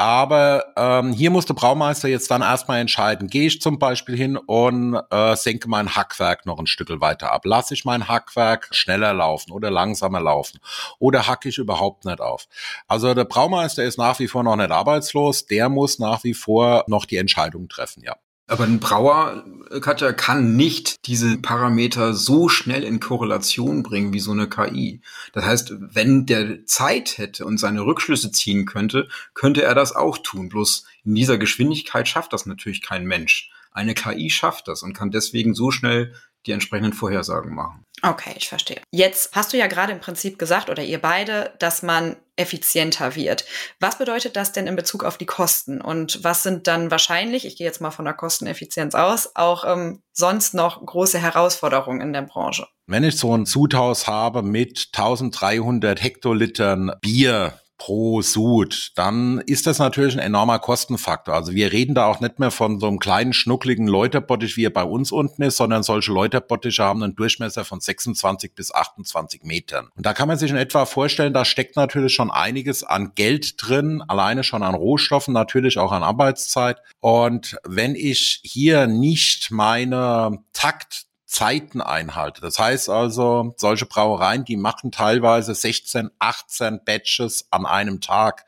Aber 0.00 0.64
ähm, 0.76 1.12
hier 1.12 1.30
muss 1.30 1.46
der 1.46 1.54
Braumeister 1.54 2.06
jetzt 2.08 2.30
dann 2.30 2.40
erstmal 2.40 2.78
entscheiden, 2.78 3.26
gehe 3.26 3.48
ich 3.48 3.60
zum 3.60 3.80
Beispiel 3.80 4.16
hin 4.16 4.36
und 4.36 4.94
äh, 5.10 5.34
senke 5.34 5.68
mein 5.68 5.96
Hackwerk 5.96 6.46
noch 6.46 6.60
ein 6.60 6.68
Stück 6.68 6.88
weiter 7.00 7.32
ab. 7.32 7.44
Lasse 7.44 7.74
ich 7.74 7.84
mein 7.84 8.06
Hackwerk 8.06 8.68
schneller 8.70 9.12
laufen 9.12 9.50
oder 9.50 9.72
langsamer 9.72 10.20
laufen 10.20 10.60
oder 11.00 11.26
hacke 11.26 11.48
ich 11.48 11.58
überhaupt 11.58 12.04
nicht 12.04 12.20
auf. 12.20 12.46
Also 12.86 13.12
der 13.12 13.24
Braumeister 13.24 13.82
ist 13.82 13.98
nach 13.98 14.20
wie 14.20 14.28
vor 14.28 14.44
noch 14.44 14.54
nicht 14.54 14.70
arbeitslos, 14.70 15.46
der 15.46 15.68
muss 15.68 15.98
nach 15.98 16.22
wie 16.22 16.34
vor 16.34 16.84
noch 16.86 17.04
die 17.04 17.16
Entscheidung 17.16 17.68
treffen, 17.68 18.04
ja. 18.04 18.14
Aber 18.50 18.64
ein 18.64 18.80
Brauer, 18.80 19.44
Katja, 19.82 20.14
kann 20.14 20.56
nicht 20.56 21.06
diese 21.06 21.36
Parameter 21.36 22.14
so 22.14 22.48
schnell 22.48 22.82
in 22.82 22.98
Korrelation 22.98 23.82
bringen 23.82 24.14
wie 24.14 24.20
so 24.20 24.32
eine 24.32 24.48
KI. 24.48 25.02
Das 25.34 25.44
heißt, 25.44 25.74
wenn 25.78 26.24
der 26.24 26.64
Zeit 26.64 27.18
hätte 27.18 27.44
und 27.44 27.58
seine 27.58 27.84
Rückschlüsse 27.84 28.32
ziehen 28.32 28.64
könnte, 28.64 29.06
könnte 29.34 29.62
er 29.62 29.74
das 29.74 29.94
auch 29.94 30.16
tun. 30.16 30.48
Bloß 30.48 30.84
in 31.04 31.14
dieser 31.14 31.36
Geschwindigkeit 31.36 32.08
schafft 32.08 32.32
das 32.32 32.46
natürlich 32.46 32.80
kein 32.80 33.04
Mensch. 33.04 33.50
Eine 33.70 33.92
KI 33.92 34.30
schafft 34.30 34.66
das 34.66 34.82
und 34.82 34.94
kann 34.94 35.10
deswegen 35.10 35.54
so 35.54 35.70
schnell 35.70 36.14
die 36.46 36.52
entsprechenden 36.52 36.94
Vorhersagen 36.94 37.54
machen. 37.54 37.84
Okay, 38.02 38.34
ich 38.36 38.48
verstehe. 38.48 38.80
Jetzt 38.90 39.34
hast 39.34 39.52
du 39.52 39.56
ja 39.56 39.66
gerade 39.66 39.92
im 39.92 40.00
Prinzip 40.00 40.38
gesagt, 40.38 40.70
oder 40.70 40.82
ihr 40.82 41.00
beide, 41.00 41.54
dass 41.58 41.82
man 41.82 42.16
effizienter 42.36 43.16
wird. 43.16 43.44
Was 43.80 43.98
bedeutet 43.98 44.36
das 44.36 44.52
denn 44.52 44.66
in 44.66 44.76
Bezug 44.76 45.04
auf 45.04 45.18
die 45.18 45.26
Kosten? 45.26 45.80
Und 45.80 46.22
was 46.22 46.42
sind 46.42 46.66
dann 46.66 46.90
wahrscheinlich, 46.90 47.44
ich 47.44 47.56
gehe 47.56 47.66
jetzt 47.66 47.80
mal 47.80 47.90
von 47.90 48.04
der 48.04 48.14
Kosteneffizienz 48.14 48.94
aus, 48.94 49.34
auch 49.34 49.64
ähm, 49.66 50.02
sonst 50.12 50.54
noch 50.54 50.84
große 50.84 51.18
Herausforderungen 51.18 52.00
in 52.00 52.12
der 52.12 52.22
Branche? 52.22 52.68
Wenn 52.86 53.04
ich 53.04 53.16
so 53.16 53.36
ein 53.36 53.44
Zuthaus 53.44 54.06
habe 54.06 54.42
mit 54.42 54.90
1300 54.92 56.00
Hektolitern 56.00 56.92
Bier, 57.00 57.58
pro 57.78 58.22
Sud, 58.22 58.92
dann 58.96 59.38
ist 59.46 59.66
das 59.66 59.78
natürlich 59.78 60.14
ein 60.14 60.20
enormer 60.20 60.58
Kostenfaktor. 60.58 61.34
Also 61.34 61.52
wir 61.52 61.72
reden 61.72 61.94
da 61.94 62.06
auch 62.06 62.20
nicht 62.20 62.38
mehr 62.38 62.50
von 62.50 62.80
so 62.80 62.88
einem 62.88 62.98
kleinen, 62.98 63.32
schnuckligen 63.32 63.86
Läuterbottich, 63.86 64.56
wie 64.56 64.66
er 64.66 64.72
bei 64.72 64.82
uns 64.82 65.12
unten 65.12 65.42
ist, 65.42 65.56
sondern 65.56 65.82
solche 65.84 66.12
Läuterbottiche 66.12 66.82
haben 66.82 67.02
einen 67.02 67.16
Durchmesser 67.16 67.64
von 67.64 67.80
26 67.80 68.54
bis 68.54 68.74
28 68.74 69.44
Metern. 69.44 69.88
Und 69.96 70.04
da 70.04 70.12
kann 70.12 70.28
man 70.28 70.38
sich 70.38 70.50
in 70.50 70.56
etwa 70.56 70.84
vorstellen, 70.84 71.32
da 71.32 71.44
steckt 71.44 71.76
natürlich 71.76 72.12
schon 72.12 72.30
einiges 72.30 72.82
an 72.82 73.12
Geld 73.14 73.54
drin, 73.56 74.02
alleine 74.06 74.42
schon 74.42 74.62
an 74.62 74.74
Rohstoffen, 74.74 75.32
natürlich 75.32 75.78
auch 75.78 75.92
an 75.92 76.02
Arbeitszeit. 76.02 76.82
Und 77.00 77.56
wenn 77.64 77.94
ich 77.94 78.40
hier 78.42 78.86
nicht 78.86 79.50
meine 79.50 80.38
Takt 80.52 81.07
Zeiten 81.28 81.82
einhalte. 81.82 82.40
Das 82.40 82.58
heißt 82.58 82.88
also, 82.88 83.54
solche 83.58 83.84
Brauereien, 83.84 84.46
die 84.46 84.56
machen 84.56 84.90
teilweise 84.90 85.54
16, 85.54 86.10
18 86.18 86.80
Batches 86.86 87.46
an 87.50 87.66
einem 87.66 88.00
Tag. 88.00 88.46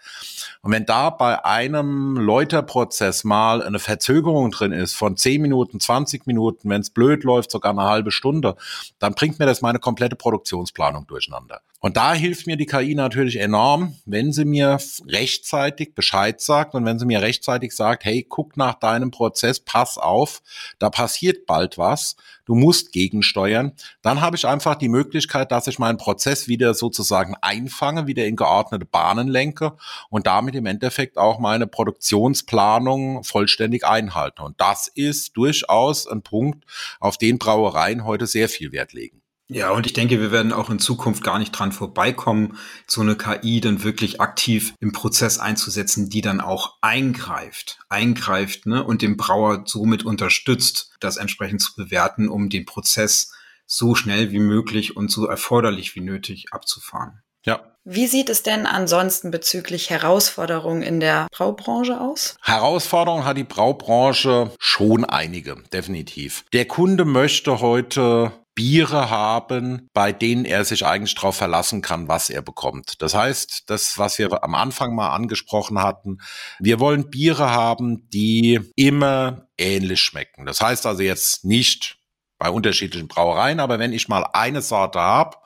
Und 0.63 0.73
wenn 0.73 0.87
da 0.87 1.11
bei 1.11 1.45
einem 1.45 2.17
Läuterprozess 2.17 3.23
mal 3.23 3.63
eine 3.63 3.79
Verzögerung 3.79 4.51
drin 4.51 4.73
ist 4.73 4.95
von 4.95 5.19
10 5.19 5.43
Minuten, 5.43 5.79
20 5.79 6.27
Minuten, 6.27 6.71
wenn 6.71 6.81
es 6.81 6.89
blöd 6.89 7.23
läuft, 7.23 7.51
sogar 7.51 7.73
eine 7.73 7.83
halbe 7.83 8.11
Stunde, 8.11 8.57
dann 8.99 9.15
bringt 9.15 9.39
mir 9.39 9.47
das 9.47 9.61
meine 9.61 9.79
komplette 9.79 10.17
Produktionsplanung 10.17 11.07
durcheinander. 11.07 11.61
Und 11.83 11.97
da 11.97 12.13
hilft 12.13 12.47
mir 12.47 12.59
die 12.59 12.67
KI 12.67 12.95
natürlich 12.95 13.37
enorm, 13.37 13.97
wenn 14.05 14.33
sie 14.33 14.45
mir 14.45 14.79
rechtzeitig 15.07 15.95
Bescheid 15.95 16.39
sagt 16.39 16.75
und 16.75 16.85
wenn 16.85 16.99
sie 16.99 17.07
mir 17.07 17.23
rechtzeitig 17.23 17.75
sagt, 17.75 18.05
hey, 18.05 18.27
guck 18.29 18.59
nach 18.59 18.75
deinem 18.75 19.11
Prozess, 19.11 19.61
pass 19.61 19.97
auf, 19.97 20.43
da 20.79 20.91
passiert 20.91 21.47
bald 21.47 21.79
was, 21.79 22.17
du 22.45 22.55
musst 22.55 22.93
gegensteuern, 22.93 23.73
dann 24.03 24.21
habe 24.21 24.37
ich 24.37 24.47
einfach 24.47 24.75
die 24.75 24.91
Möglichkeit, 24.91 25.53
dass 25.53 25.69
ich 25.69 25.79
meinen 25.79 25.97
Prozess 25.97 26.49
wieder 26.49 26.75
sozusagen 26.75 27.35
einfange, 27.41 28.07
wieder 28.07 28.27
in 28.27 28.37
geordnete 28.37 28.85
Bahnen 28.85 29.29
lenke 29.29 29.73
und 30.11 30.27
damit 30.27 30.55
im 30.57 30.67
Endeffekt 30.67 31.17
auch 31.17 31.39
meine 31.39 31.67
Produktionsplanung 31.67 33.25
vollständig 33.25 33.87
einhalte. 33.87 34.43
Und 34.43 34.61
das 34.61 34.87
ist 34.87 35.35
durchaus 35.35 36.07
ein 36.07 36.21
Punkt, 36.21 36.67
auf 36.99 37.17
den 37.17 37.39
Brauereien 37.39 38.05
heute 38.05 38.27
sehr 38.27 38.51
viel 38.51 38.71
Wert 38.73 38.93
legen. 38.93 39.23
Ja, 39.53 39.73
und 39.73 39.85
ich 39.85 39.93
denke, 39.93 40.21
wir 40.21 40.31
werden 40.31 40.53
auch 40.53 40.71
in 40.71 40.79
Zukunft 40.79 41.25
gar 41.25 41.41
nicht 41.41 41.51
dran 41.51 41.73
vorbeikommen, 41.73 42.57
so 42.87 43.01
eine 43.01 43.17
KI 43.17 43.61
dann 43.61 43.83
wirklich 43.83 44.21
aktiv 44.21 44.75
im 44.79 44.93
Prozess 44.93 45.39
einzusetzen, 45.39 46.09
die 46.09 46.21
dann 46.21 46.41
auch 46.41 46.77
eingreift, 46.83 47.81
eingreift 47.89 48.67
ne, 48.67 48.85
und 48.85 49.03
den 49.03 49.17
Brauer 49.17 49.65
somit 49.67 50.05
unterstützt, 50.05 50.93
das 51.01 51.17
entsprechend 51.17 51.63
zu 51.63 51.75
bewerten, 51.75 52.29
um 52.29 52.49
den 52.49 52.65
Prozess 52.65 53.33
so 53.67 53.97
schnell 53.97 54.31
wie 54.31 54.39
möglich 54.39 54.97
und 54.97 55.11
so 55.11 55.27
erforderlich 55.27 55.97
wie 55.97 56.01
nötig 56.01 56.53
abzufahren. 56.53 57.23
Ja. 57.45 57.61
Wie 57.83 58.07
sieht 58.07 58.29
es 58.29 58.45
denn 58.45 58.67
ansonsten 58.67 59.33
bezüglich 59.33 59.91
Herausforderungen 59.91 60.83
in 60.83 61.01
der 61.01 61.27
Braubranche 61.33 62.01
aus? 62.01 62.37
Herausforderungen 62.43 63.25
hat 63.25 63.37
die 63.37 63.45
Braubranche 63.45 64.53
schon 64.61 65.05
einige, 65.05 65.57
definitiv. 65.73 66.45
Der 66.53 66.67
Kunde 66.67 67.05
möchte 67.05 67.61
heute 67.61 68.33
Biere 68.55 69.11
haben, 69.11 69.89
bei 69.93 70.13
denen 70.13 70.45
er 70.45 70.65
sich 70.65 70.85
eigentlich 70.85 71.15
darauf 71.15 71.37
verlassen 71.37 71.83
kann, 71.83 72.09
was 72.09 72.31
er 72.31 72.43
bekommt. 72.43 73.01
Das 73.01 73.15
heißt, 73.15 73.65
das, 73.69 73.99
was 73.99 74.19
wir 74.19 74.43
am 74.43 74.55
Anfang 74.55 74.95
mal 74.95 75.15
angesprochen 75.15 75.83
hatten, 75.83 76.19
wir 76.59 76.81
wollen 76.81 77.11
Biere 77.11 77.51
haben, 77.51 78.09
die 78.11 78.61
immer 78.77 79.49
ähnlich 79.57 80.01
schmecken. 80.01 80.47
Das 80.47 80.61
heißt 80.61 80.87
also 80.87 81.03
jetzt 81.03 81.45
nicht 81.45 81.99
bei 82.39 82.51
unterschiedlichen 82.51 83.09
Brauereien, 83.09 83.61
aber 83.61 83.79
wenn 83.79 83.93
ich 83.93 84.09
mal 84.09 84.25
eine 84.33 84.63
Sorte 84.63 84.99
habe, 84.99 85.37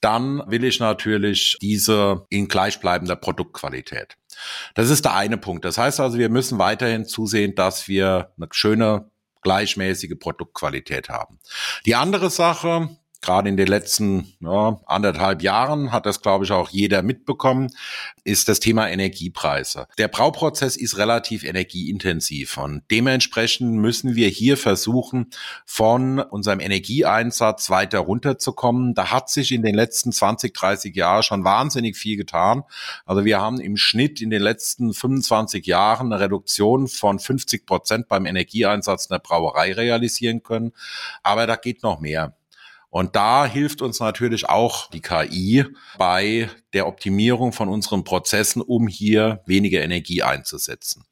dann 0.00 0.42
will 0.50 0.64
ich 0.64 0.80
natürlich 0.80 1.56
diese 1.62 2.26
in 2.28 2.48
gleichbleibender 2.48 3.14
Produktqualität. 3.14 4.16
Das 4.74 4.90
ist 4.90 5.04
der 5.04 5.14
eine 5.14 5.38
Punkt. 5.38 5.64
Das 5.64 5.78
heißt 5.78 6.00
also, 6.00 6.18
wir 6.18 6.28
müssen 6.28 6.58
weiterhin 6.58 7.04
zusehen, 7.04 7.54
dass 7.54 7.86
wir 7.86 8.32
eine 8.36 8.48
schöne 8.50 9.11
gleichmäßige 9.42 10.18
Produktqualität 10.18 11.08
haben. 11.08 11.38
Die 11.84 11.94
andere 11.94 12.30
Sache, 12.30 12.96
gerade 13.22 13.48
in 13.48 13.56
den 13.56 13.68
letzten 13.68 14.34
ja, 14.40 14.80
anderthalb 14.86 15.42
Jahren 15.42 15.92
hat 15.92 16.06
das, 16.06 16.20
glaube 16.20 16.44
ich, 16.44 16.50
auch 16.50 16.68
jeder 16.68 17.02
mitbekommen, 17.02 17.70
ist 18.24 18.48
das 18.48 18.60
Thema 18.60 18.90
Energiepreise. 18.90 19.86
Der 19.96 20.08
Brauprozess 20.08 20.76
ist 20.76 20.98
relativ 20.98 21.44
energieintensiv 21.44 22.58
und 22.58 22.82
dementsprechend 22.90 23.74
müssen 23.78 24.16
wir 24.16 24.28
hier 24.28 24.56
versuchen, 24.56 25.30
von 25.64 26.18
unserem 26.18 26.60
Energieeinsatz 26.60 27.70
weiter 27.70 28.00
runterzukommen. 28.00 28.94
Da 28.94 29.10
hat 29.10 29.30
sich 29.30 29.52
in 29.52 29.62
den 29.62 29.74
letzten 29.74 30.12
20, 30.12 30.52
30 30.52 30.94
Jahren 30.94 31.22
schon 31.22 31.44
wahnsinnig 31.44 31.96
viel 31.96 32.16
getan. 32.16 32.64
Also 33.06 33.24
wir 33.24 33.40
haben 33.40 33.60
im 33.60 33.76
Schnitt 33.76 34.20
in 34.20 34.30
den 34.30 34.42
letzten 34.42 34.92
25 34.92 35.66
Jahren 35.66 36.12
eine 36.12 36.20
Reduktion 36.20 36.88
von 36.88 37.18
50 37.18 37.66
Prozent 37.66 38.08
beim 38.08 38.26
Energieeinsatz 38.26 39.06
in 39.06 39.14
der 39.14 39.20
Brauerei 39.20 39.72
realisieren 39.72 40.42
können. 40.42 40.72
Aber 41.22 41.46
da 41.46 41.56
geht 41.56 41.82
noch 41.82 42.00
mehr. 42.00 42.36
Und 42.92 43.16
da 43.16 43.46
hilft 43.46 43.80
uns 43.80 44.00
natürlich 44.00 44.50
auch 44.50 44.90
die 44.90 45.00
KI 45.00 45.64
bei 45.96 46.50
der 46.72 46.86
Optimierung 46.86 47.52
von 47.52 47.68
unseren 47.68 48.04
Prozessen, 48.04 48.62
um 48.62 48.88
hier 48.88 49.42
weniger 49.46 49.82
Energie 49.82 50.22
einzusetzen. 50.22 51.04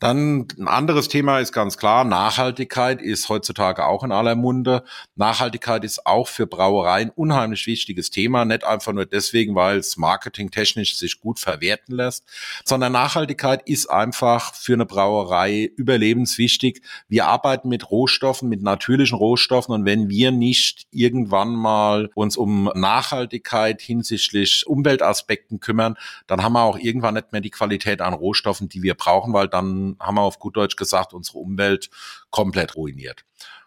Dann 0.00 0.48
ein 0.58 0.68
anderes 0.68 1.08
Thema 1.08 1.40
ist 1.40 1.52
ganz 1.52 1.76
klar, 1.76 2.04
Nachhaltigkeit 2.04 3.02
ist 3.02 3.28
heutzutage 3.28 3.84
auch 3.84 4.02
in 4.02 4.12
aller 4.12 4.34
Munde. 4.34 4.84
Nachhaltigkeit 5.14 5.84
ist 5.84 6.06
auch 6.06 6.28
für 6.28 6.46
Brauereien 6.46 7.10
unheimlich 7.10 7.66
wichtiges 7.66 8.10
Thema, 8.10 8.44
nicht 8.44 8.64
einfach 8.64 8.92
nur 8.92 9.06
deswegen, 9.06 9.54
weil 9.54 9.78
es 9.78 9.96
marketingtechnisch 9.96 10.96
sich 10.96 11.20
gut 11.20 11.38
verwerten 11.38 11.94
lässt, 11.94 12.24
sondern 12.64 12.92
Nachhaltigkeit 12.92 13.62
ist 13.68 13.86
einfach 13.90 14.54
für 14.54 14.74
eine 14.74 14.86
Brauerei 14.86 15.70
überlebenswichtig. 15.76 16.82
Wir 17.08 17.26
arbeiten 17.26 17.68
mit 17.68 17.90
Rohstoffen, 17.90 18.48
mit 18.48 18.62
natürlichen 18.62 19.18
Rohstoffen 19.18 19.74
und 19.74 19.84
wenn 19.84 20.08
wir 20.08 20.30
nicht 20.30 20.86
irgendwann 20.90 21.54
mal 21.54 22.10
uns 22.14 22.36
um 22.36 22.70
Nachhaltigkeit 22.74 23.80
hinsichtlich 23.80 24.66
Umwelt 24.66 24.93
Umweltaspekten 24.94 25.60
kümmern, 25.60 25.96
dann 26.26 26.42
haben 26.42 26.52
wir 26.52 26.62
auch 26.62 26.78
irgendwann 26.78 27.14
nicht 27.14 27.32
mehr 27.32 27.40
die 27.40 27.50
Qualität 27.50 28.00
an 28.00 28.14
Rohstoffen, 28.14 28.68
die 28.68 28.82
wir 28.82 28.94
brauchen, 28.94 29.32
weil 29.32 29.48
dann 29.48 29.96
haben 30.00 30.16
wir 30.16 30.22
auf 30.22 30.38
gut 30.38 30.56
Deutsch 30.56 30.76
gesagt, 30.76 31.12
unsere 31.12 31.38
Umwelt 31.38 31.90
komplett 32.30 32.76
ruiniert. 32.76 33.24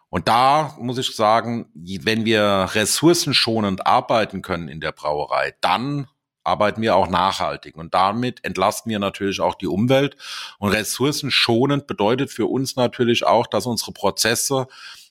Und 0.10 0.30
da 0.30 0.76
muss 0.80 0.98
ich 0.98 1.16
sagen, 1.16 1.70
wenn 1.76 2.24
wir 2.24 2.70
ressourcenschonend 2.74 3.86
arbeiten 3.86 4.42
können 4.42 4.70
in 4.70 4.80
der 4.80 4.94
Brauerei, 4.94 5.54
dann 5.60 6.08
arbeiten 6.46 6.82
wir 6.82 6.96
auch 6.96 7.10
nachhaltig. 7.10 7.76
Und 7.76 7.94
damit 7.94 8.44
entlasten 8.46 8.90
wir 8.90 9.00
natürlich 9.00 9.42
auch 9.42 9.56
die 9.56 9.68
Umwelt. 9.68 10.16
Und 10.60 10.72
ressourcenschonend 10.72 11.88
bedeutet 11.88 12.32
für 12.32 12.46
uns 12.46 12.78
natürlich 12.78 13.26
auch, 13.26 13.48
dass 13.48 13.66
unsere 13.66 13.92
Prozesse 13.92 14.68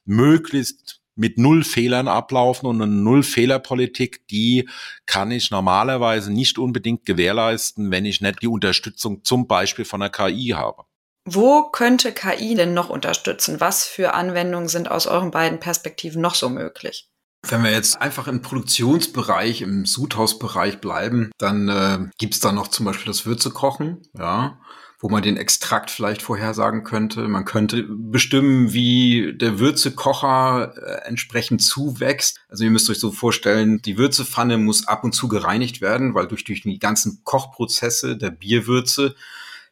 möglichst 0.07 1.03
mit 1.17 1.39
null 1.39 1.65
Fehlern 1.65 2.09
ablaufen 2.09 2.67
und 2.67 2.81
eine 2.81 2.93
Null-Fehler-Politik, 2.93 4.29
die 4.29 4.69
kann 5.07 5.31
ich 5.31 5.51
normalerweise 5.51 6.33
nicht 6.33 6.59
unbedingt 6.59 7.05
gewährleisten, 7.05 7.91
wenn 7.91 8.05
ich 8.05 8.21
nicht 8.21 8.43
die 8.43 8.49
Unterstützung 8.49 9.25
zum 9.25 9.47
Beispiel 9.47 9.85
von 9.85 10.01
der 10.01 10.11
KI 10.11 10.55
habe. 10.55 10.85
Wo 11.25 11.71
könnte 11.71 12.13
KI 12.13 12.55
denn 12.55 12.75
noch 12.75 12.89
unterstützen? 12.89 13.61
Was 13.61 13.85
für 13.85 14.15
Anwendungen 14.15 14.69
sind 14.69 14.91
aus 14.91 15.09
euren 15.09 15.33
beiden 15.33 15.59
Perspektiven 15.59 16.23
noch 16.23 16.37
so 16.37 16.49
möglich? 16.49 17.09
Wenn 17.49 17.65
wir 17.65 17.73
jetzt 17.73 18.01
einfach 18.01 18.29
im 18.29 18.43
Produktionsbereich, 18.43 19.63
im 19.63 19.87
Sudhausbereich 19.87 20.81
bleiben, 20.81 21.31
dann 21.39 21.69
äh, 21.69 22.11
gibt's 22.19 22.41
da 22.41 22.53
noch 22.53 22.69
zum 22.69 22.87
Beispiel 22.87 23.07
das 23.07 23.27
Würzekochen, 23.27 24.03
ja 24.17 24.61
wo 25.07 25.09
man 25.09 25.23
den 25.23 25.37
Extrakt 25.37 25.93
vielleicht 25.93 26.21
vorhersagen 26.21 26.83
könnte. 26.83 27.29
Man 27.29 27.45
könnte 27.45 27.85
bestimmen, 27.89 28.73
wie 28.73 29.35
der 29.37 29.61
Würzekocher 29.61 30.75
äh, 30.77 31.07
entsprechend 31.07 31.63
zuwächst. 31.63 32.41
Also 32.49 32.65
ihr 32.65 32.73
müsst 32.73 32.91
euch 32.91 32.99
so 32.99 33.13
vorstellen, 33.13 33.81
die 33.83 33.99
Würzepfanne 33.99 34.59
muss 34.59 34.89
ab 34.89 35.05
und 35.05 35.13
zu 35.13 35.29
gereinigt 35.29 35.81
werden, 35.81 36.17
weil 36.17 36.27
durch, 36.27 36.43
durch 36.43 36.63
die 36.63 36.81
ganzen 36.81 37.21
Kochprozesse 37.23 38.17
der 38.17 38.33
Bierwürze 38.33 39.15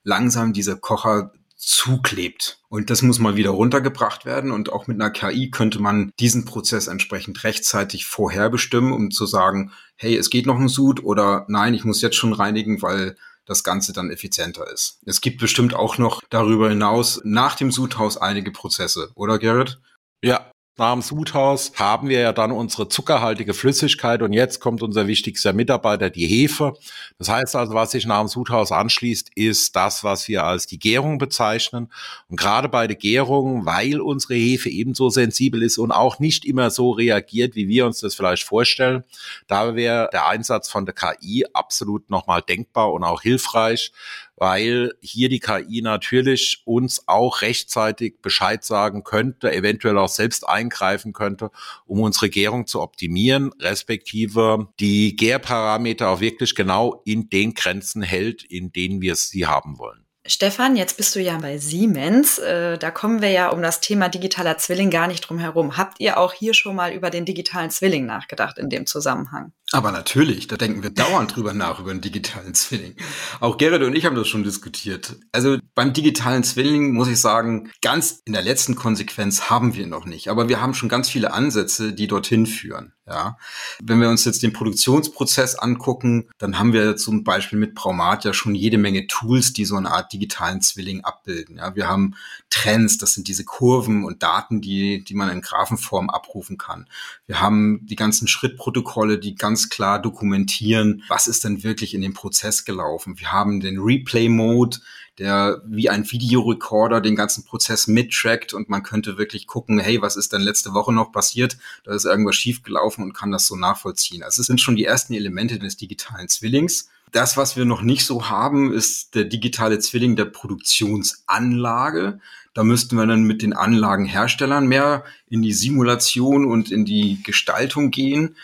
langsam 0.05 0.53
dieser 0.53 0.77
Kocher 0.77 1.33
zuklebt. 1.57 2.61
Und 2.69 2.91
das 2.91 3.03
muss 3.03 3.19
mal 3.19 3.35
wieder 3.35 3.51
runtergebracht 3.51 4.25
werden. 4.25 4.53
Und 4.53 4.71
auch 4.71 4.87
mit 4.87 5.01
einer 5.01 5.11
KI 5.11 5.51
könnte 5.51 5.83
man 5.83 6.13
diesen 6.21 6.45
Prozess 6.45 6.87
entsprechend 6.87 7.43
rechtzeitig 7.43 8.07
vorherbestimmen, 8.07 8.93
um 8.93 9.11
zu 9.11 9.27
sagen, 9.27 9.73
hey, 9.97 10.17
es 10.17 10.31
geht 10.31 10.47
noch 10.47 10.61
ein 10.61 10.69
Sud 10.69 11.03
oder 11.03 11.45
nein, 11.49 11.75
ich 11.75 11.85
muss 11.85 12.03
jetzt 12.03 12.15
schon 12.15 12.35
reinigen, 12.35 12.83
weil 12.83 13.17
das 13.47 13.65
Ganze 13.65 13.93
dann 13.93 14.11
effizienter 14.11 14.71
ist. 14.73 15.01
Es 15.07 15.21
gibt 15.21 15.41
bestimmt 15.41 15.75
auch 15.75 15.99
noch 15.99 16.23
darüber 16.31 16.69
hinaus 16.69 17.21
nach 17.25 17.57
dem 17.57 17.71
Sudhaus 17.71 18.17
einige 18.17 18.51
Prozesse, 18.51 19.11
oder 19.15 19.39
Gerrit? 19.39 19.81
Ja, 20.23 20.51
nach 20.77 20.93
dem 20.93 21.03
Sudhaus 21.03 21.73
haben 21.77 22.09
wir 22.09 22.19
ja 22.21 22.33
dann 22.33 22.51
unsere 22.51 22.89
zuckerhaltige 22.89 23.55
Flüssigkeit 23.55 24.23
und 24.23 24.33
jetzt 24.33 24.59
kommt 24.59 24.83
unser 24.83 25.07
wichtigster 25.07 25.53
Mitarbeiter, 25.53 26.11
die 26.11 26.27
Hefe. 26.27 26.75
Das 27.19 27.29
heißt 27.29 27.55
also, 27.55 27.75
was 27.75 27.93
sich 27.93 28.07
nach 28.07 28.19
dem 28.19 28.29
Sudhaus 28.29 28.73
anschließt, 28.73 29.31
ist 29.37 29.77
das, 29.77 30.03
was 30.03 30.27
wir 30.27 30.43
als 30.43 30.67
die 30.67 30.81
Gärung 30.81 31.19
bezeichnen. 31.19 31.93
Und 32.29 32.41
gerade 32.41 32.69
bei 32.69 32.89
der 32.89 32.97
Gärung, 32.97 33.65
weil 33.67 34.01
unsere 34.01 34.35
Hefe 34.35 34.69
ebenso 34.69 35.11
sensibel 35.11 35.63
ist 35.63 35.79
und 35.79 35.93
auch 35.93 36.19
nicht 36.19 36.45
immer 36.45 36.71
so 36.71 36.91
reagiert, 36.91 37.55
wie 37.55 37.69
wir 37.69 37.87
uns 37.87 38.01
das 38.01 38.17
vielleicht 38.17 38.43
vorstellen, 38.43 39.05
da 39.47 39.77
wäre 39.77 40.09
der 40.13 40.27
Einsatz 40.27 40.69
von 40.69 40.87
der 40.87 40.95
KI 40.95 41.47
absolut 41.53 42.11
nochmal 42.11 42.43
denkbar 42.43 42.93
und 42.93 43.05
auch 43.05 43.23
hilfreich, 43.23 43.93
weil 44.37 44.93
hier 45.01 45.29
die 45.29 45.41
KI 45.41 45.83
natürlich 45.83 46.63
uns 46.65 47.07
auch 47.07 47.43
rechtzeitig 47.43 48.21
Bescheid 48.23 48.65
sagen 48.65 49.05
könnte, 49.05 49.53
eventuell 49.53 49.99
auch 49.99 50.09
selbst 50.09 50.49
eingreifen 50.49 51.13
könnte, 51.13 51.51
um 51.87 52.01
unsere 52.01 52.29
Gärung 52.29 52.67
zu 52.67 52.81
optimieren, 52.81 53.53
respektive 53.61 54.69
die 54.81 55.17
Gärparameter 55.17 56.09
auch 56.09 56.21
wirklich 56.21 56.55
genau 56.55 57.03
in 57.05 57.31
den 57.31 57.55
Grenzen 57.55 58.03
hält, 58.03 58.43
in 58.45 58.73
denen 58.73 59.01
wir 59.01 59.17
sie 59.17 59.47
haben 59.47 59.79
wollen. 59.79 60.05
Stefan, 60.27 60.75
jetzt 60.75 60.97
bist 60.97 61.15
du 61.15 61.21
ja 61.21 61.37
bei 61.37 61.59
Siemens. 61.59 62.39
Äh, 62.39 62.79
da 62.79 62.91
kommen 62.91 63.21
wir 63.21 63.29
ja 63.29 63.51
um 63.51 63.61
das 63.61 63.81
Thema 63.81 64.09
digitaler 64.09 64.57
Zwilling 64.57 64.89
gar 64.89 65.07
nicht 65.07 65.21
drum 65.21 65.39
herum. 65.39 65.77
Habt 65.77 66.01
ihr 66.01 66.17
auch 66.17 66.33
hier 66.33 66.55
schon 66.55 66.77
mal 66.77 66.95
über 66.95 67.11
den 67.11 67.27
digitalen 67.27 67.69
Zwilling 67.69 68.07
nachgedacht 68.07 68.57
in 68.57 68.71
dem 68.71 68.87
Zusammenhang? 68.87 69.53
Aber 69.75 69.91
natürlich, 69.91 70.47
da 70.47 70.57
denken 70.57 70.85
wir 70.85 70.91
dauernd 70.91 71.35
drüber 71.35 71.53
nach, 71.53 71.81
über 71.81 71.93
den 71.93 72.01
digitalen 72.01 72.55
Zwilling. 72.55 72.95
Auch 73.41 73.59
Gerrit 73.59 73.83
und 73.83 73.97
ich 73.97 74.07
haben 74.07 74.15
das 74.15 74.29
schon 74.29 74.45
diskutiert. 74.45 75.17
Also 75.33 75.59
beim 75.75 75.93
digitalen 75.93 76.45
Zwilling 76.45 76.93
muss 76.93 77.09
ich 77.09 77.21
sagen, 77.21 77.73
ganz 77.83 78.23
in 78.25 78.35
der 78.35 78.43
letzten 78.43 78.77
Konsequenz 78.77 79.51
haben 79.51 79.75
wir 79.75 79.89
noch 79.89 80.05
nicht. 80.05 80.29
Aber 80.29 80.49
wir 80.49 80.61
haben 80.61 80.75
schon 80.75 80.89
ganz 80.89 81.11
viele 81.11 81.33
Ansätze, 81.33 81.93
die 81.93 82.07
dorthin 82.07 82.47
führen. 82.47 82.93
Ja, 83.07 83.37
wenn 83.83 84.01
wir 84.01 84.09
uns 84.09 84.25
jetzt 84.25 84.43
den 84.43 84.55
Produktionsprozess 84.55 85.57
angucken, 85.57 86.31
dann 86.39 86.59
haben 86.59 86.73
wir 86.73 86.97
zum 86.97 87.23
Beispiel 87.23 87.59
mit 87.59 87.75
Braumat 87.75 88.25
ja 88.25 88.33
schon 88.33 88.55
jede 88.55 88.79
Menge 88.79 89.07
Tools, 89.07 89.53
die 89.53 89.67
so 89.67 89.77
eine 89.77 89.91
Art 89.91 90.11
digitalen 90.15 90.63
Zwilling 90.63 91.05
abbilden. 91.05 91.59
Ja, 91.59 91.77
wir 91.77 91.87
haben 91.87 92.15
Trends, 92.49 92.97
das 92.97 93.13
sind 93.13 93.29
diese 93.29 93.45
Kurven 93.45 94.05
und 94.05 94.23
Daten, 94.23 94.63
die, 94.63 95.05
die 95.05 95.13
man 95.13 95.29
in 95.29 95.43
Graphenform 95.43 96.09
abrufen 96.09 96.57
kann. 96.57 96.89
Wir 97.27 97.43
haben 97.43 97.85
die 97.85 97.97
ganzen 97.97 98.27
Schrittprotokolle, 98.27 99.19
die 99.19 99.35
ganz 99.35 99.64
klar 99.69 100.01
dokumentieren, 100.01 101.03
was 101.09 101.27
ist 101.27 101.45
denn 101.45 101.63
wirklich 101.63 101.95
in 101.95 102.03
dem 102.03 102.15
Prozess 102.15 102.65
gelaufen. 102.65 103.19
Wir 103.19 103.33
haben 103.33 103.61
den 103.61 103.79
Replay-Mode, 103.79 104.79
der 105.19 105.63
wie 105.67 105.89
ein 105.89 106.11
Videorekorder 106.11 107.01
den 107.01 107.15
ganzen 107.15 107.45
Prozess 107.45 107.87
mittrackt 107.87 108.53
und 108.53 108.69
man 108.69 108.83
könnte 108.83 109.17
wirklich 109.17 109.47
gucken, 109.47 109.79
hey, 109.79 110.03
was 110.03 110.17
ist 110.17 110.33
denn 110.33 110.41
letzte 110.41 110.75
Woche 110.75 110.93
noch 110.93 111.13
passiert? 111.13 111.57
Da 111.85 111.95
ist 111.95 112.05
irgendwas 112.05 112.37
schiefgelaufen 112.37 113.05
und 113.05 113.13
kann 113.13 113.31
das 113.31 113.47
so 113.47 113.57
nachvollziehen. 113.57 114.23
Also 114.23 114.41
es 114.41 114.47
sind 114.47 114.61
schon 114.61 114.77
die 114.77 114.85
ersten 114.85 115.15
Elemente 115.15 115.59
des 115.59 115.77
digitalen 115.77 116.29
Zwillings. 116.29 116.89
Das, 117.13 117.37
was 117.37 117.57
wir 117.57 117.65
noch 117.65 117.83
nicht 117.83 118.05
so 118.05 118.29
haben, 118.29 118.73
ist 118.73 119.15
der 119.15 119.25
digitale 119.25 119.79
Zwilling 119.79 120.17
der 120.17 120.25
Produktionsanlage. 120.25 122.19
Da 122.55 122.65
müssten 122.65 122.97
wir 122.97 123.07
dann 123.07 123.23
mit 123.23 123.41
den 123.43 123.53
Anlagenherstellern 123.53 124.67
mehr 124.67 125.05
in 125.29 125.43
die 125.43 125.53
Simulation 125.53 126.45
und 126.45 126.73
in 126.73 126.85
die 126.85 127.23
Gestaltung 127.23 127.93
gehen. 127.93 128.35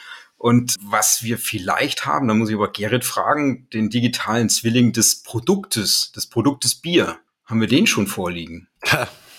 Und 0.41 0.79
was 0.81 1.23
wir 1.23 1.37
vielleicht 1.37 2.07
haben, 2.07 2.27
da 2.27 2.33
muss 2.33 2.49
ich 2.49 2.55
aber 2.55 2.73
Gerrit 2.73 3.05
fragen, 3.05 3.69
den 3.75 3.91
digitalen 3.91 4.49
Zwilling 4.49 4.91
des 4.95 5.23
Produktes, 5.23 6.13
des 6.13 6.29
Produktes 6.29 6.77
Bier. 6.77 7.19
Haben 7.45 7.61
wir 7.61 7.69
den 7.69 7.87
schon 7.87 8.07
vorliegen? 8.07 8.67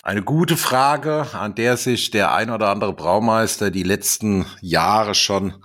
Eine 0.03 0.21
gute 0.21 0.57
Frage, 0.57 1.25
an 1.33 1.55
der 1.55 1.77
sich 1.77 2.11
der 2.11 2.35
ein 2.35 2.51
oder 2.51 2.69
andere 2.69 2.93
Braumeister 2.93 3.71
die 3.71 3.81
letzten 3.81 4.45
Jahre 4.61 5.15
schon 5.15 5.63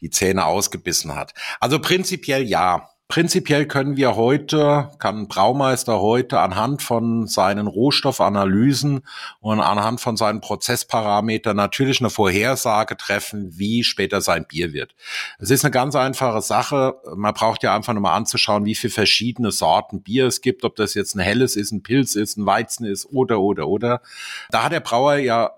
die 0.00 0.10
Zähne 0.10 0.44
ausgebissen 0.44 1.16
hat. 1.16 1.34
Also 1.58 1.80
prinzipiell 1.80 2.44
ja. 2.44 2.88
Prinzipiell 3.08 3.64
können 3.64 3.96
wir 3.96 4.16
heute, 4.16 4.90
kann 4.98 5.20
ein 5.20 5.28
Braumeister 5.28 5.98
heute 5.98 6.40
anhand 6.40 6.82
von 6.82 7.26
seinen 7.26 7.66
Rohstoffanalysen 7.66 9.00
und 9.40 9.60
anhand 9.60 10.02
von 10.02 10.18
seinen 10.18 10.42
Prozessparametern 10.42 11.56
natürlich 11.56 12.00
eine 12.00 12.10
Vorhersage 12.10 12.98
treffen, 12.98 13.58
wie 13.58 13.82
später 13.82 14.20
sein 14.20 14.44
Bier 14.46 14.74
wird. 14.74 14.94
Es 15.38 15.50
ist 15.50 15.64
eine 15.64 15.70
ganz 15.70 15.96
einfache 15.96 16.42
Sache. 16.42 17.00
Man 17.16 17.32
braucht 17.32 17.62
ja 17.62 17.74
einfach 17.74 17.94
nur 17.94 18.02
mal 18.02 18.14
anzuschauen, 18.14 18.66
wie 18.66 18.74
viele 18.74 18.92
verschiedene 18.92 19.52
Sorten 19.52 20.02
Bier 20.02 20.26
es 20.26 20.42
gibt, 20.42 20.62
ob 20.64 20.76
das 20.76 20.92
jetzt 20.92 21.14
ein 21.14 21.20
helles 21.20 21.56
ist, 21.56 21.72
ein 21.72 21.82
Pilz 21.82 22.14
ist, 22.14 22.36
ein 22.36 22.44
Weizen 22.44 22.84
ist 22.84 23.06
oder, 23.06 23.40
oder, 23.40 23.68
oder. 23.68 24.02
Da 24.50 24.64
hat 24.64 24.72
der 24.72 24.80
Brauer 24.80 25.14
ja 25.16 25.52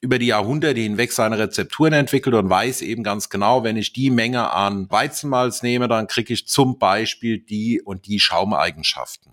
über 0.00 0.18
die 0.18 0.26
Jahrhunderte 0.26 0.80
hinweg 0.80 1.12
seine 1.12 1.38
Rezepturen 1.38 1.92
entwickelt 1.92 2.34
und 2.34 2.48
weiß 2.48 2.82
eben 2.82 3.02
ganz 3.02 3.28
genau, 3.28 3.64
wenn 3.64 3.76
ich 3.76 3.92
die 3.92 4.10
Menge 4.10 4.50
an 4.52 4.90
Weizenmalz 4.90 5.62
nehme, 5.62 5.88
dann 5.88 6.06
kriege 6.06 6.32
ich 6.32 6.48
zum 6.48 6.78
Beispiel 6.78 7.38
die 7.38 7.82
und 7.82 8.06
die 8.06 8.18
Schaumeigenschaften. 8.18 9.32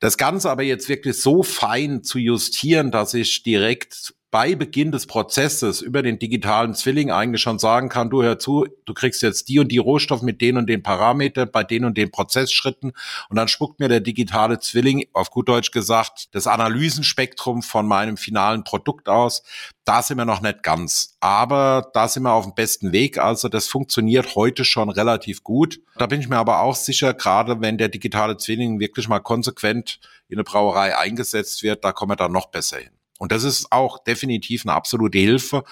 Das 0.00 0.18
Ganze 0.18 0.50
aber 0.50 0.62
jetzt 0.62 0.88
wirklich 0.88 1.20
so 1.20 1.42
fein 1.42 2.02
zu 2.02 2.18
justieren, 2.18 2.90
dass 2.90 3.14
ich 3.14 3.42
direkt 3.42 4.14
bei 4.34 4.56
Beginn 4.56 4.90
des 4.90 5.06
Prozesses 5.06 5.80
über 5.80 6.02
den 6.02 6.18
digitalen 6.18 6.74
Zwilling 6.74 7.12
eigentlich 7.12 7.40
schon 7.40 7.60
sagen 7.60 7.88
kann, 7.88 8.10
du 8.10 8.24
hör 8.24 8.36
zu, 8.36 8.66
du 8.84 8.92
kriegst 8.92 9.22
jetzt 9.22 9.48
die 9.48 9.60
und 9.60 9.68
die 9.68 9.78
Rohstoff 9.78 10.22
mit 10.22 10.40
den 10.40 10.56
und 10.56 10.66
den 10.66 10.82
Parametern 10.82 11.48
bei 11.52 11.62
den 11.62 11.84
und 11.84 11.96
den 11.96 12.10
Prozessschritten 12.10 12.94
und 13.28 13.36
dann 13.36 13.46
spuckt 13.46 13.78
mir 13.78 13.88
der 13.88 14.00
digitale 14.00 14.58
Zwilling, 14.58 15.06
auf 15.12 15.30
gut 15.30 15.48
Deutsch 15.48 15.70
gesagt, 15.70 16.34
das 16.34 16.48
Analysenspektrum 16.48 17.62
von 17.62 17.86
meinem 17.86 18.16
finalen 18.16 18.64
Produkt 18.64 19.08
aus. 19.08 19.44
Da 19.84 20.02
sind 20.02 20.16
wir 20.16 20.24
noch 20.24 20.40
nicht 20.40 20.64
ganz, 20.64 21.14
aber 21.20 21.88
da 21.94 22.08
sind 22.08 22.24
wir 22.24 22.32
auf 22.32 22.44
dem 22.44 22.56
besten 22.56 22.90
Weg. 22.90 23.18
Also 23.18 23.48
das 23.48 23.68
funktioniert 23.68 24.34
heute 24.34 24.64
schon 24.64 24.90
relativ 24.90 25.44
gut. 25.44 25.80
Da 25.96 26.06
bin 26.06 26.20
ich 26.20 26.28
mir 26.28 26.38
aber 26.38 26.58
auch 26.58 26.74
sicher, 26.74 27.14
gerade 27.14 27.60
wenn 27.60 27.78
der 27.78 27.88
digitale 27.88 28.36
Zwilling 28.36 28.80
wirklich 28.80 29.06
mal 29.06 29.20
konsequent 29.20 30.00
in 30.26 30.38
eine 30.38 30.42
Brauerei 30.42 30.98
eingesetzt 30.98 31.62
wird, 31.62 31.84
da 31.84 31.92
kommen 31.92 32.10
wir 32.10 32.16
dann 32.16 32.32
noch 32.32 32.46
besser 32.46 32.78
hin. 32.78 32.90
Und 33.18 33.30
das 33.30 33.44
ist 33.44 33.70
auch 33.70 34.02
definitiv 34.02 34.64
eine 34.64 34.74
absolute 34.74 35.18
Hilfe. 35.18 35.64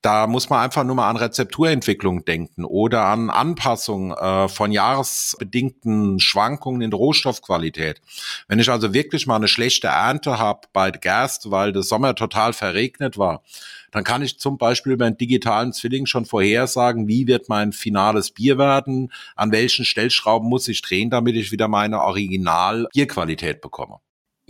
Da 0.00 0.26
muss 0.26 0.48
man 0.48 0.60
einfach 0.60 0.84
nur 0.84 0.94
mal 0.94 1.10
an 1.10 1.16
Rezepturentwicklung 1.16 2.24
denken 2.24 2.64
oder 2.64 3.06
an 3.06 3.30
Anpassung 3.30 4.12
äh, 4.12 4.48
von 4.48 4.70
jahresbedingten 4.70 6.20
Schwankungen 6.20 6.82
in 6.82 6.90
der 6.90 6.98
Rohstoffqualität. 6.98 8.00
Wenn 8.46 8.60
ich 8.60 8.70
also 8.70 8.94
wirklich 8.94 9.26
mal 9.26 9.36
eine 9.36 9.48
schlechte 9.48 9.88
Ernte 9.88 10.38
habe 10.38 10.68
bei 10.72 10.90
Gerst, 10.92 11.50
weil 11.50 11.72
der 11.72 11.82
Sommer 11.82 12.14
total 12.14 12.52
verregnet 12.52 13.18
war, 13.18 13.42
dann 13.90 14.04
kann 14.04 14.22
ich 14.22 14.38
zum 14.38 14.56
Beispiel 14.56 14.92
über 14.92 15.06
einen 15.06 15.18
digitalen 15.18 15.72
Zwilling 15.72 16.06
schon 16.06 16.26
vorhersagen, 16.26 17.08
wie 17.08 17.26
wird 17.26 17.48
mein 17.48 17.72
finales 17.72 18.30
Bier 18.30 18.56
werden, 18.56 19.12
an 19.34 19.50
welchen 19.50 19.84
Stellschrauben 19.84 20.48
muss 20.48 20.68
ich 20.68 20.80
drehen, 20.80 21.10
damit 21.10 21.34
ich 21.34 21.52
wieder 21.52 21.68
meine 21.68 22.00
Original-Bierqualität 22.02 23.60
bekomme. 23.60 23.98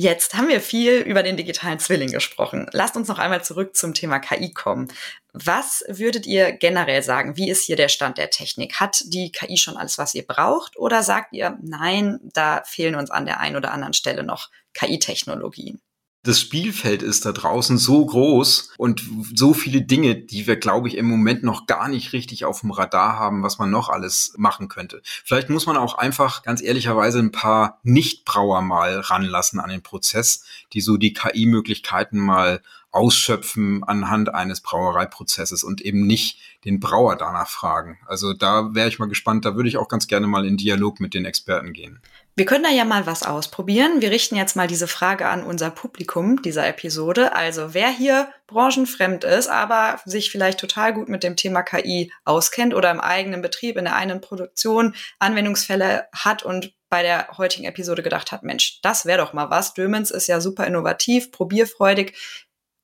Jetzt 0.00 0.34
haben 0.34 0.46
wir 0.46 0.60
viel 0.60 0.98
über 0.98 1.24
den 1.24 1.36
digitalen 1.36 1.80
Zwilling 1.80 2.12
gesprochen. 2.12 2.68
Lasst 2.70 2.96
uns 2.96 3.08
noch 3.08 3.18
einmal 3.18 3.42
zurück 3.42 3.74
zum 3.74 3.94
Thema 3.94 4.20
KI 4.20 4.52
kommen. 4.52 4.86
Was 5.32 5.82
würdet 5.88 6.24
ihr 6.24 6.52
generell 6.52 7.02
sagen? 7.02 7.36
Wie 7.36 7.50
ist 7.50 7.64
hier 7.64 7.74
der 7.74 7.88
Stand 7.88 8.16
der 8.16 8.30
Technik? 8.30 8.78
Hat 8.78 9.02
die 9.06 9.32
KI 9.32 9.56
schon 9.56 9.76
alles, 9.76 9.98
was 9.98 10.14
ihr 10.14 10.24
braucht? 10.24 10.76
Oder 10.76 11.02
sagt 11.02 11.32
ihr, 11.32 11.58
nein, 11.60 12.20
da 12.32 12.62
fehlen 12.64 12.94
uns 12.94 13.10
an 13.10 13.26
der 13.26 13.40
einen 13.40 13.56
oder 13.56 13.72
anderen 13.72 13.92
Stelle 13.92 14.22
noch 14.22 14.50
KI-Technologien? 14.72 15.80
Das 16.28 16.40
Spielfeld 16.40 17.02
ist 17.02 17.24
da 17.24 17.32
draußen 17.32 17.78
so 17.78 18.04
groß 18.04 18.74
und 18.76 19.02
so 19.34 19.54
viele 19.54 19.80
Dinge, 19.80 20.14
die 20.14 20.46
wir, 20.46 20.56
glaube 20.56 20.86
ich, 20.86 20.98
im 20.98 21.06
Moment 21.06 21.42
noch 21.42 21.64
gar 21.64 21.88
nicht 21.88 22.12
richtig 22.12 22.44
auf 22.44 22.60
dem 22.60 22.70
Radar 22.70 23.18
haben, 23.18 23.42
was 23.42 23.58
man 23.58 23.70
noch 23.70 23.88
alles 23.88 24.34
machen 24.36 24.68
könnte. 24.68 25.00
Vielleicht 25.04 25.48
muss 25.48 25.64
man 25.64 25.78
auch 25.78 25.96
einfach 25.96 26.42
ganz 26.42 26.60
ehrlicherweise 26.60 27.18
ein 27.18 27.32
paar 27.32 27.80
Nichtbrauer 27.82 28.60
mal 28.60 29.00
ranlassen 29.00 29.58
an 29.58 29.70
den 29.70 29.82
Prozess, 29.82 30.44
die 30.74 30.82
so 30.82 30.98
die 30.98 31.14
KI-Möglichkeiten 31.14 32.18
mal 32.18 32.60
ausschöpfen 32.90 33.82
anhand 33.84 34.34
eines 34.34 34.60
Brauereiprozesses 34.60 35.62
und 35.62 35.80
eben 35.80 36.06
nicht 36.06 36.40
den 36.66 36.78
Brauer 36.78 37.16
danach 37.16 37.48
fragen. 37.48 37.98
Also 38.06 38.34
da 38.34 38.74
wäre 38.74 38.88
ich 38.88 38.98
mal 38.98 39.08
gespannt, 39.08 39.46
da 39.46 39.56
würde 39.56 39.68
ich 39.68 39.78
auch 39.78 39.88
ganz 39.88 40.08
gerne 40.08 40.26
mal 40.26 40.46
in 40.46 40.58
Dialog 40.58 41.00
mit 41.00 41.14
den 41.14 41.24
Experten 41.24 41.72
gehen. 41.72 42.00
Wir 42.38 42.44
können 42.44 42.62
da 42.62 42.70
ja 42.70 42.84
mal 42.84 43.04
was 43.04 43.24
ausprobieren. 43.24 44.00
Wir 44.00 44.12
richten 44.12 44.36
jetzt 44.36 44.54
mal 44.54 44.68
diese 44.68 44.86
Frage 44.86 45.26
an 45.26 45.42
unser 45.42 45.70
Publikum 45.70 46.40
dieser 46.40 46.68
Episode. 46.68 47.34
Also 47.34 47.74
wer 47.74 47.88
hier 47.90 48.28
branchenfremd 48.46 49.24
ist, 49.24 49.48
aber 49.48 50.00
sich 50.04 50.30
vielleicht 50.30 50.60
total 50.60 50.94
gut 50.94 51.08
mit 51.08 51.24
dem 51.24 51.34
Thema 51.34 51.62
KI 51.62 52.12
auskennt 52.24 52.74
oder 52.74 52.92
im 52.92 53.00
eigenen 53.00 53.42
Betrieb, 53.42 53.76
in 53.76 53.86
der 53.86 53.96
eigenen 53.96 54.20
Produktion 54.20 54.94
Anwendungsfälle 55.18 56.06
hat 56.14 56.44
und 56.44 56.72
bei 56.88 57.02
der 57.02 57.26
heutigen 57.38 57.66
Episode 57.66 58.04
gedacht 58.04 58.30
hat, 58.30 58.44
Mensch, 58.44 58.80
das 58.82 59.04
wäre 59.04 59.18
doch 59.18 59.32
mal 59.32 59.50
was. 59.50 59.74
Dömens 59.74 60.12
ist 60.12 60.28
ja 60.28 60.40
super 60.40 60.64
innovativ, 60.64 61.32
probierfreudig. 61.32 62.16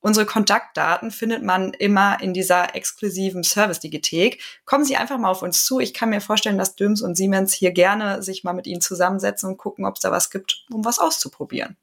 Unsere 0.04 0.26
Kontaktdaten 0.26 1.10
findet 1.10 1.42
man 1.42 1.72
immer 1.72 2.20
in 2.20 2.34
dieser 2.34 2.74
exklusiven 2.74 3.42
Service-Digithek. 3.42 4.38
Kommen 4.66 4.84
Sie 4.84 4.96
einfach 4.96 5.16
mal 5.16 5.30
auf 5.30 5.40
uns 5.40 5.64
zu. 5.64 5.80
Ich 5.80 5.94
kann 5.94 6.10
mir 6.10 6.20
vorstellen, 6.20 6.58
dass 6.58 6.76
Döms 6.76 7.00
und 7.00 7.14
Siemens 7.14 7.54
hier 7.54 7.70
gerne 7.70 8.22
sich 8.22 8.44
mal 8.44 8.52
mit 8.52 8.66
Ihnen 8.66 8.82
zusammensetzen 8.82 9.48
und 9.48 9.56
gucken, 9.56 9.86
ob 9.86 9.94
es 9.94 10.02
da 10.02 10.10
was 10.10 10.28
gibt, 10.28 10.66
um 10.70 10.84
was 10.84 10.98
auszuprobieren. 10.98 11.78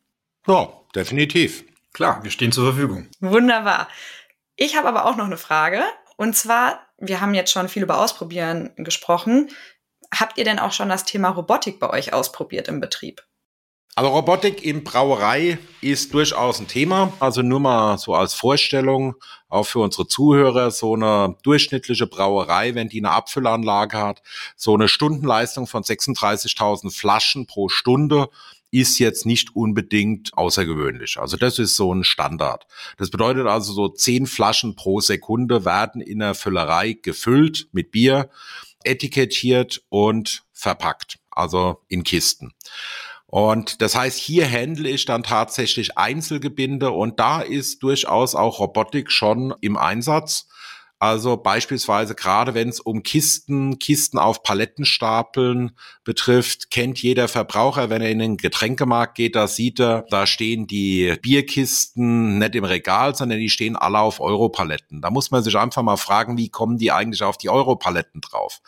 Ja, 0.46 0.72
definitiv. 0.94 1.64
Klar, 1.94 2.24
wir 2.24 2.30
stehen 2.30 2.52
zur 2.52 2.72
Verfügung. 2.72 3.08
Wunderbar. 3.22 3.88
Ich 4.56 4.78
habe 4.78 4.88
aber 4.88 5.06
auch 5.06 5.16
noch 5.16 5.26
eine 5.26 5.38
Frage. 5.38 5.82
Und 6.16 6.36
zwar, 6.36 6.80
wir 7.00 7.22
haben 7.22 7.34
jetzt 7.34 7.52
schon 7.52 7.70
viel 7.70 7.82
über 7.82 7.98
Ausprobieren 7.98 8.70
gesprochen. 8.76 9.50
Habt 10.14 10.38
ihr 10.38 10.44
denn 10.44 10.60
auch 10.60 10.74
schon 10.74 10.90
das 10.90 11.06
Thema 11.06 11.30
Robotik 11.30 11.80
bei 11.80 11.90
euch 11.90 12.14
ausprobiert 12.14 12.68
im 12.68 12.82
Betrieb? 12.82 13.24
Aber 13.96 14.08
Robotik 14.08 14.64
in 14.64 14.84
Brauerei 14.86 15.58
ist 15.82 16.14
durchaus 16.14 16.60
ein 16.60 16.68
Thema. 16.68 17.12
Also 17.20 17.42
nur 17.42 17.60
mal 17.60 17.98
so 17.98 18.16
als 18.16 18.34
Vorstellung, 18.34 19.16
auch 19.50 19.66
für 19.66 19.80
unsere 19.80 20.08
Zuhörer, 20.08 20.72
so 20.72 20.94
eine 20.94 21.36
durchschnittliche 21.44 22.08
Brauerei, 22.08 22.74
wenn 22.74 22.88
die 22.88 23.02
eine 23.02 23.12
Abfüllanlage 23.12 23.98
hat, 23.98 24.22
so 24.56 24.74
eine 24.74 24.88
Stundenleistung 24.88 25.68
von 25.68 25.84
36.000 25.84 26.96
Flaschen 26.96 27.48
pro 27.48 27.68
Stunde 27.68 28.30
ist 28.72 29.00
jetzt 29.00 29.26
nicht 29.26 29.56
unbedingt 29.56 30.36
außergewöhnlich. 30.38 31.18
Also 31.20 31.36
das 31.36 31.60
ist 31.60 31.76
so 31.76 31.94
ein 31.94 32.06
Standard. 32.06 32.66
Das 32.98 33.10
bedeutet 33.10 33.46
also 33.46 33.74
so 33.74 33.90
zehn 33.90 34.26
Flaschen 34.26 34.76
pro 34.76 35.02
Sekunde 35.02 35.66
werden 35.66 36.00
in 36.02 36.20
der 36.20 36.34
Füllerei 36.34 36.94
gefüllt 36.94 37.68
mit 37.74 37.92
Bier, 37.92 38.30
etikettiert 38.86 39.84
und 39.90 40.44
verpackt, 40.54 41.20
also 41.30 41.82
in 41.90 42.04
Kisten. 42.06 42.54
Und 43.32 43.82
das 43.82 43.96
heißt, 43.96 44.20
hier 44.20 44.46
handle 44.52 44.90
ich 44.90 45.06
dann 45.06 45.24
tatsächlich 45.24 45.98
Einzelgebinde 45.98 46.92
und 46.92 47.18
da 47.22 47.40
ist 47.40 47.82
durchaus 47.82 48.36
auch 48.36 48.60
Robotik 48.60 49.10
schon 49.10 49.56
im 49.62 49.78
Einsatz. 49.78 50.50
Also 51.02 51.36
beispielsweise 51.36 52.14
gerade 52.14 52.54
wenn 52.54 52.70
es 52.70 52.80
um 52.80 53.02
Kisten, 53.02 53.80
Kisten 53.80 54.20
auf 54.20 54.44
Palettenstapeln 54.44 55.72
betrifft, 56.04 56.70
kennt 56.70 57.02
jeder 57.02 57.28
Verbraucher, 57.28 57.90
wenn 57.90 58.04
er 58.04 58.12
in 58.12 58.20
den 58.20 58.38
Getränkemarkt 58.38 59.16
geht, 59.16 59.36
da 59.36 59.48
sieht 59.48 59.80
er, 59.80 60.06
da 60.12 60.28
stehen 60.28 60.68
die 60.68 61.16
Bierkisten 61.20 62.38
nicht 62.38 62.54
im 62.54 62.66
Regal, 62.66 63.16
sondern 63.16 63.40
die 63.40 63.50
stehen 63.50 63.76
alle 63.76 63.98
auf 63.98 64.20
Europaletten. 64.20 65.02
Da 65.02 65.10
muss 65.10 65.32
man 65.32 65.42
sich 65.42 65.58
einfach 65.58 65.82
mal 65.82 65.98
fragen, 65.98 66.38
wie 66.38 66.50
kommen 66.50 66.78
die 66.78 66.92
eigentlich 66.92 67.24
auf 67.24 67.40
die 67.40 67.50
Europaletten 67.50 68.22
drauf? 68.22 68.62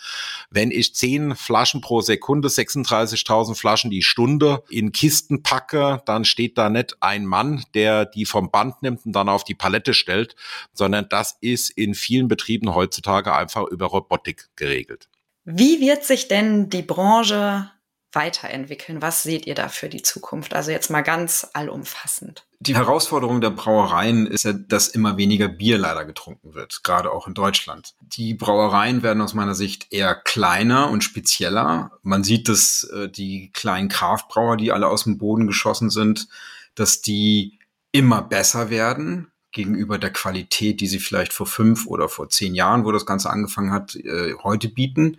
Wenn 0.50 0.72
ich 0.72 0.96
zehn 0.96 1.36
Flaschen 1.36 1.82
pro 1.82 2.02
Sekunde, 2.02 2.48
36.000 2.48 3.54
Flaschen 3.54 3.92
die 3.92 4.02
Stunde 4.02 4.64
in 4.72 4.92
Kisten 4.92 5.44
packe, 5.44 6.02
dann 6.08 6.26
steht 6.26 6.58
da 6.58 6.72
nicht 6.72 6.98
ein 7.00 7.28
Mann, 7.28 7.64
der 7.76 8.08
die 8.08 8.26
vom 8.26 8.50
Band 8.50 8.82
nimmt 8.82 9.06
und 9.06 9.12
dann 9.14 9.30
auf 9.30 9.44
die 9.44 9.54
Palette 9.54 9.94
stellt, 9.94 10.36
sondern 10.74 11.06
das 11.10 11.38
ist 11.40 11.70
in 11.70 11.94
vielen 11.94 12.23
vielen 12.24 12.28
Betrieben 12.28 12.74
heutzutage 12.74 13.34
einfach 13.34 13.68
über 13.68 13.88
Robotik 13.88 14.50
geregelt. 14.56 15.10
Wie 15.46 15.82
wird 15.82 16.04
sich 16.04 16.28
denn 16.28 16.70
die 16.70 16.82
Branche 16.82 17.70
weiterentwickeln? 18.14 19.02
Was 19.02 19.24
seht 19.24 19.46
ihr 19.46 19.56
da 19.56 19.68
für 19.68 19.90
die 19.90 20.04
Zukunft? 20.04 20.54
Also 20.54 20.72
jetzt 20.72 20.90
mal 20.90 21.02
ganz 21.02 21.48
allumfassend. 21.54 22.46
Die 22.60 22.76
Herausforderung 22.76 23.42
der 23.42 23.50
Brauereien 23.50 24.26
ist 24.26 24.46
ja, 24.46 24.54
dass 24.54 24.88
immer 24.88 25.18
weniger 25.18 25.50
Bier 25.50 25.78
leider 25.78 26.06
getrunken 26.06 26.54
wird, 26.54 26.84
gerade 26.84 27.12
auch 27.12 27.28
in 27.28 27.34
Deutschland. 27.34 27.96
Die 28.00 28.36
Brauereien 28.36 29.04
werden 29.04 29.22
aus 29.22 29.34
meiner 29.34 29.56
Sicht 29.56 29.88
eher 29.92 30.16
kleiner 30.16 30.90
und 30.90 31.04
spezieller. 31.04 31.92
Man 32.04 32.24
sieht, 32.24 32.48
dass 32.48 32.84
äh, 32.86 33.10
die 33.10 33.52
kleinen 33.52 33.90
Kraftbrauer, 33.90 34.56
die 34.56 34.72
alle 34.72 34.88
aus 34.88 35.04
dem 35.04 35.18
Boden 35.18 35.48
geschossen 35.48 35.90
sind, 35.90 36.30
dass 36.76 37.02
die 37.02 37.60
immer 37.92 38.22
besser 38.22 38.70
werden 38.70 39.33
gegenüber 39.54 39.98
der 39.98 40.12
Qualität, 40.12 40.82
die 40.82 40.88
sie 40.88 41.00
vielleicht 41.00 41.32
vor 41.32 41.46
fünf 41.46 41.88
oder 41.88 42.10
vor 42.10 42.30
zehn 42.30 42.56
Jahren, 42.56 42.84
wo 42.84 42.92
das 42.92 43.06
Ganze 43.06 43.30
angefangen 43.30 43.72
hat, 43.72 43.96
äh, 43.96 44.34
heute 44.44 44.68
bieten. 44.68 45.18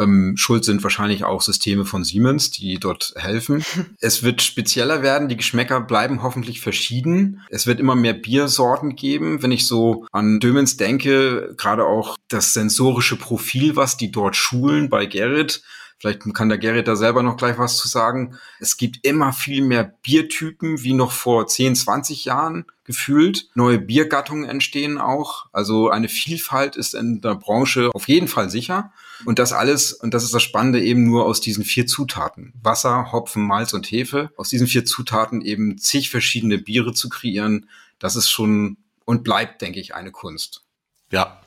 Ähm, 0.00 0.36
Schuld 0.36 0.64
sind 0.64 0.82
wahrscheinlich 0.82 1.24
auch 1.24 1.42
Systeme 1.42 1.84
von 1.84 2.04
Siemens, 2.04 2.50
die 2.50 2.78
dort 2.78 3.14
helfen. 3.16 3.64
es 4.00 4.22
wird 4.22 4.42
spezieller 4.42 5.02
werden, 5.02 5.28
die 5.28 5.36
Geschmäcker 5.36 5.80
bleiben 5.80 6.22
hoffentlich 6.22 6.60
verschieden. 6.60 7.42
Es 7.50 7.66
wird 7.66 7.80
immer 7.80 7.96
mehr 7.96 8.14
Biersorten 8.14 8.96
geben. 8.96 9.42
Wenn 9.42 9.52
ich 9.52 9.66
so 9.66 10.06
an 10.12 10.40
Dömens 10.40 10.76
denke, 10.76 11.54
gerade 11.56 11.84
auch 11.84 12.16
das 12.28 12.52
sensorische 12.54 13.16
Profil, 13.16 13.76
was 13.76 13.96
die 13.96 14.10
dort 14.10 14.36
schulen 14.36 14.88
bei 14.88 15.06
Gerrit, 15.06 15.62
Vielleicht 15.98 16.20
kann 16.32 16.48
der 16.48 16.58
Gerrit 16.58 16.86
da 16.86 16.94
selber 16.94 17.22
noch 17.22 17.36
gleich 17.36 17.58
was 17.58 17.76
zu 17.76 17.88
sagen. 17.88 18.38
Es 18.60 18.76
gibt 18.76 19.04
immer 19.04 19.32
viel 19.32 19.62
mehr 19.62 19.84
Biertypen 20.02 20.82
wie 20.82 20.92
noch 20.92 21.10
vor 21.10 21.48
10, 21.48 21.74
20 21.74 22.24
Jahren 22.24 22.66
gefühlt. 22.84 23.48
Neue 23.54 23.78
Biergattungen 23.78 24.48
entstehen 24.48 24.98
auch. 24.98 25.46
Also 25.52 25.90
eine 25.90 26.08
Vielfalt 26.08 26.76
ist 26.76 26.94
in 26.94 27.20
der 27.20 27.34
Branche 27.34 27.90
auf 27.92 28.06
jeden 28.06 28.28
Fall 28.28 28.48
sicher. 28.48 28.92
Und 29.24 29.40
das 29.40 29.52
alles, 29.52 29.92
und 29.92 30.14
das 30.14 30.22
ist 30.22 30.32
das 30.32 30.42
Spannende, 30.42 30.80
eben 30.80 31.04
nur 31.04 31.24
aus 31.24 31.40
diesen 31.40 31.64
vier 31.64 31.86
Zutaten. 31.88 32.52
Wasser, 32.62 33.10
Hopfen, 33.10 33.42
Malz 33.42 33.72
und 33.72 33.90
Hefe. 33.90 34.30
Aus 34.36 34.50
diesen 34.50 34.68
vier 34.68 34.84
Zutaten 34.84 35.40
eben 35.40 35.78
zig 35.78 36.10
verschiedene 36.10 36.58
Biere 36.58 36.94
zu 36.94 37.08
kreieren, 37.08 37.68
das 37.98 38.14
ist 38.14 38.30
schon 38.30 38.76
und 39.04 39.24
bleibt, 39.24 39.62
denke 39.62 39.80
ich, 39.80 39.94
eine 39.94 40.12
Kunst. 40.12 40.62
Ja, 41.10 41.40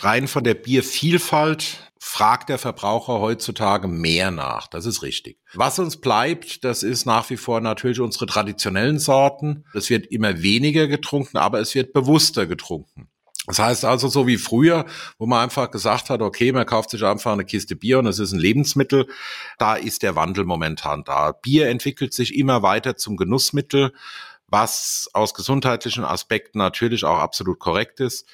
rein 0.00 0.28
von 0.28 0.44
der 0.44 0.54
Biervielfalt 0.54 1.78
fragt 2.06 2.50
der 2.50 2.58
Verbraucher 2.58 3.18
heutzutage 3.18 3.88
mehr 3.88 4.30
nach. 4.30 4.68
Das 4.68 4.84
ist 4.84 5.02
richtig. 5.02 5.38
Was 5.54 5.78
uns 5.78 5.96
bleibt, 5.96 6.62
das 6.62 6.82
ist 6.82 7.06
nach 7.06 7.30
wie 7.30 7.38
vor 7.38 7.62
natürlich 7.62 7.98
unsere 7.98 8.26
traditionellen 8.26 8.98
Sorten. 8.98 9.64
Es 9.72 9.88
wird 9.88 10.06
immer 10.08 10.42
weniger 10.42 10.86
getrunken, 10.86 11.38
aber 11.38 11.60
es 11.60 11.74
wird 11.74 11.94
bewusster 11.94 12.46
getrunken. 12.46 13.08
Das 13.46 13.58
heißt 13.58 13.86
also 13.86 14.08
so 14.08 14.26
wie 14.26 14.36
früher, 14.36 14.84
wo 15.18 15.24
man 15.24 15.44
einfach 15.44 15.70
gesagt 15.70 16.10
hat, 16.10 16.20
okay, 16.20 16.52
man 16.52 16.66
kauft 16.66 16.90
sich 16.90 17.02
einfach 17.02 17.32
eine 17.32 17.46
Kiste 17.46 17.74
Bier 17.74 18.00
und 18.00 18.06
es 18.06 18.18
ist 18.18 18.32
ein 18.32 18.38
Lebensmittel. 18.38 19.06
Da 19.58 19.74
ist 19.74 20.02
der 20.02 20.14
Wandel 20.14 20.44
momentan 20.44 21.04
da. 21.04 21.32
Bier 21.32 21.68
entwickelt 21.68 22.12
sich 22.12 22.36
immer 22.36 22.62
weiter 22.62 22.96
zum 22.96 23.16
Genussmittel, 23.16 23.94
was 24.46 25.08
aus 25.14 25.32
gesundheitlichen 25.32 26.04
Aspekten 26.04 26.58
natürlich 26.58 27.04
auch 27.04 27.18
absolut 27.18 27.58
korrekt 27.58 28.00
ist. 28.00 28.28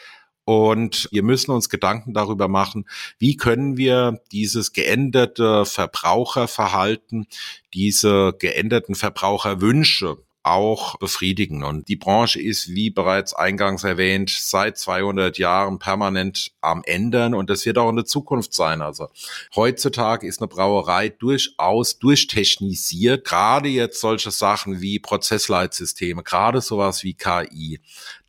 Und 0.51 1.09
wir 1.13 1.23
müssen 1.23 1.53
uns 1.53 1.69
Gedanken 1.69 2.13
darüber 2.13 2.49
machen, 2.49 2.85
wie 3.21 3.37
können 3.37 3.77
wir 3.77 4.21
dieses 4.33 4.73
geänderte 4.73 5.65
Verbraucherverhalten, 5.65 7.29
diese 7.73 8.35
geänderten 8.37 8.97
Verbraucherwünsche 8.97 10.17
auch 10.43 10.97
befriedigen. 10.99 11.63
Und 11.63 11.89
die 11.89 11.97
Branche 11.97 12.41
ist, 12.41 12.69
wie 12.69 12.91
bereits 12.91 13.35
eingangs 13.35 13.85
erwähnt, 13.85 14.31
seit 14.31 14.79
200 14.79 15.39
Jahren 15.39 15.79
permanent 15.79 16.53
am 16.61 16.83
Ändern 16.85 17.35
und 17.35 17.51
das 17.51 17.67
wird 17.67 17.79
auch 17.79 17.91
in 17.91 17.97
der 17.97 18.07
Zukunft 18.07 18.55
sein. 18.55 18.81
Also 18.81 19.09
heutzutage 19.55 20.27
ist 20.27 20.41
eine 20.41 20.49
Brauerei 20.49 21.11
durchaus 21.11 21.99
durchtechnisiert, 21.99 23.25
gerade 23.25 23.69
jetzt 23.69 24.01
solche 24.01 24.31
Sachen 24.31 24.81
wie 24.81 24.99
Prozessleitsysteme, 24.99 26.23
gerade 26.23 26.61
sowas 26.61 27.05
wie 27.05 27.15
KI. 27.15 27.81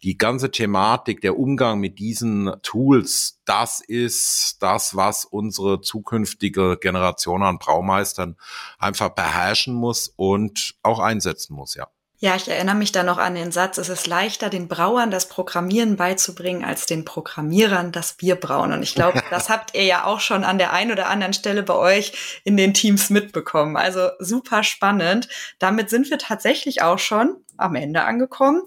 Die 0.03 0.17
ganze 0.17 0.51
Thematik, 0.51 1.21
der 1.21 1.37
Umgang 1.37 1.79
mit 1.79 1.99
diesen 1.99 2.51
Tools, 2.63 3.39
das 3.45 3.81
ist 3.81 4.57
das, 4.59 4.95
was 4.95 5.25
unsere 5.25 5.81
zukünftige 5.81 6.77
Generation 6.81 7.43
an 7.43 7.59
Braumeistern 7.59 8.35
einfach 8.79 9.09
beherrschen 9.09 9.73
muss 9.73 10.11
und 10.15 10.75
auch 10.81 10.99
einsetzen 10.99 11.55
muss, 11.55 11.75
ja. 11.75 11.87
Ja, 12.23 12.35
ich 12.35 12.47
erinnere 12.47 12.75
mich 12.75 12.91
da 12.91 13.01
noch 13.01 13.17
an 13.17 13.33
den 13.33 13.51
Satz, 13.51 13.79
es 13.79 13.89
ist 13.89 14.05
leichter, 14.05 14.51
den 14.51 14.67
Brauern 14.67 15.09
das 15.09 15.27
Programmieren 15.27 15.95
beizubringen, 15.95 16.63
als 16.63 16.85
den 16.85 17.03
Programmierern 17.03 17.91
das 17.91 18.13
Bierbrauen. 18.13 18.73
Und 18.73 18.83
ich 18.83 18.93
glaube, 18.93 19.23
das 19.31 19.49
habt 19.49 19.73
ihr 19.73 19.85
ja 19.85 20.05
auch 20.05 20.19
schon 20.19 20.43
an 20.43 20.59
der 20.59 20.71
einen 20.71 20.91
oder 20.91 21.09
anderen 21.09 21.33
Stelle 21.33 21.63
bei 21.63 21.73
euch 21.73 22.41
in 22.43 22.57
den 22.57 22.75
Teams 22.75 23.09
mitbekommen. 23.09 23.75
Also 23.75 24.09
super 24.19 24.61
spannend. 24.61 25.29
Damit 25.57 25.89
sind 25.89 26.11
wir 26.11 26.19
tatsächlich 26.19 26.83
auch 26.83 26.99
schon 26.99 27.37
am 27.57 27.73
Ende 27.73 28.03
angekommen. 28.03 28.61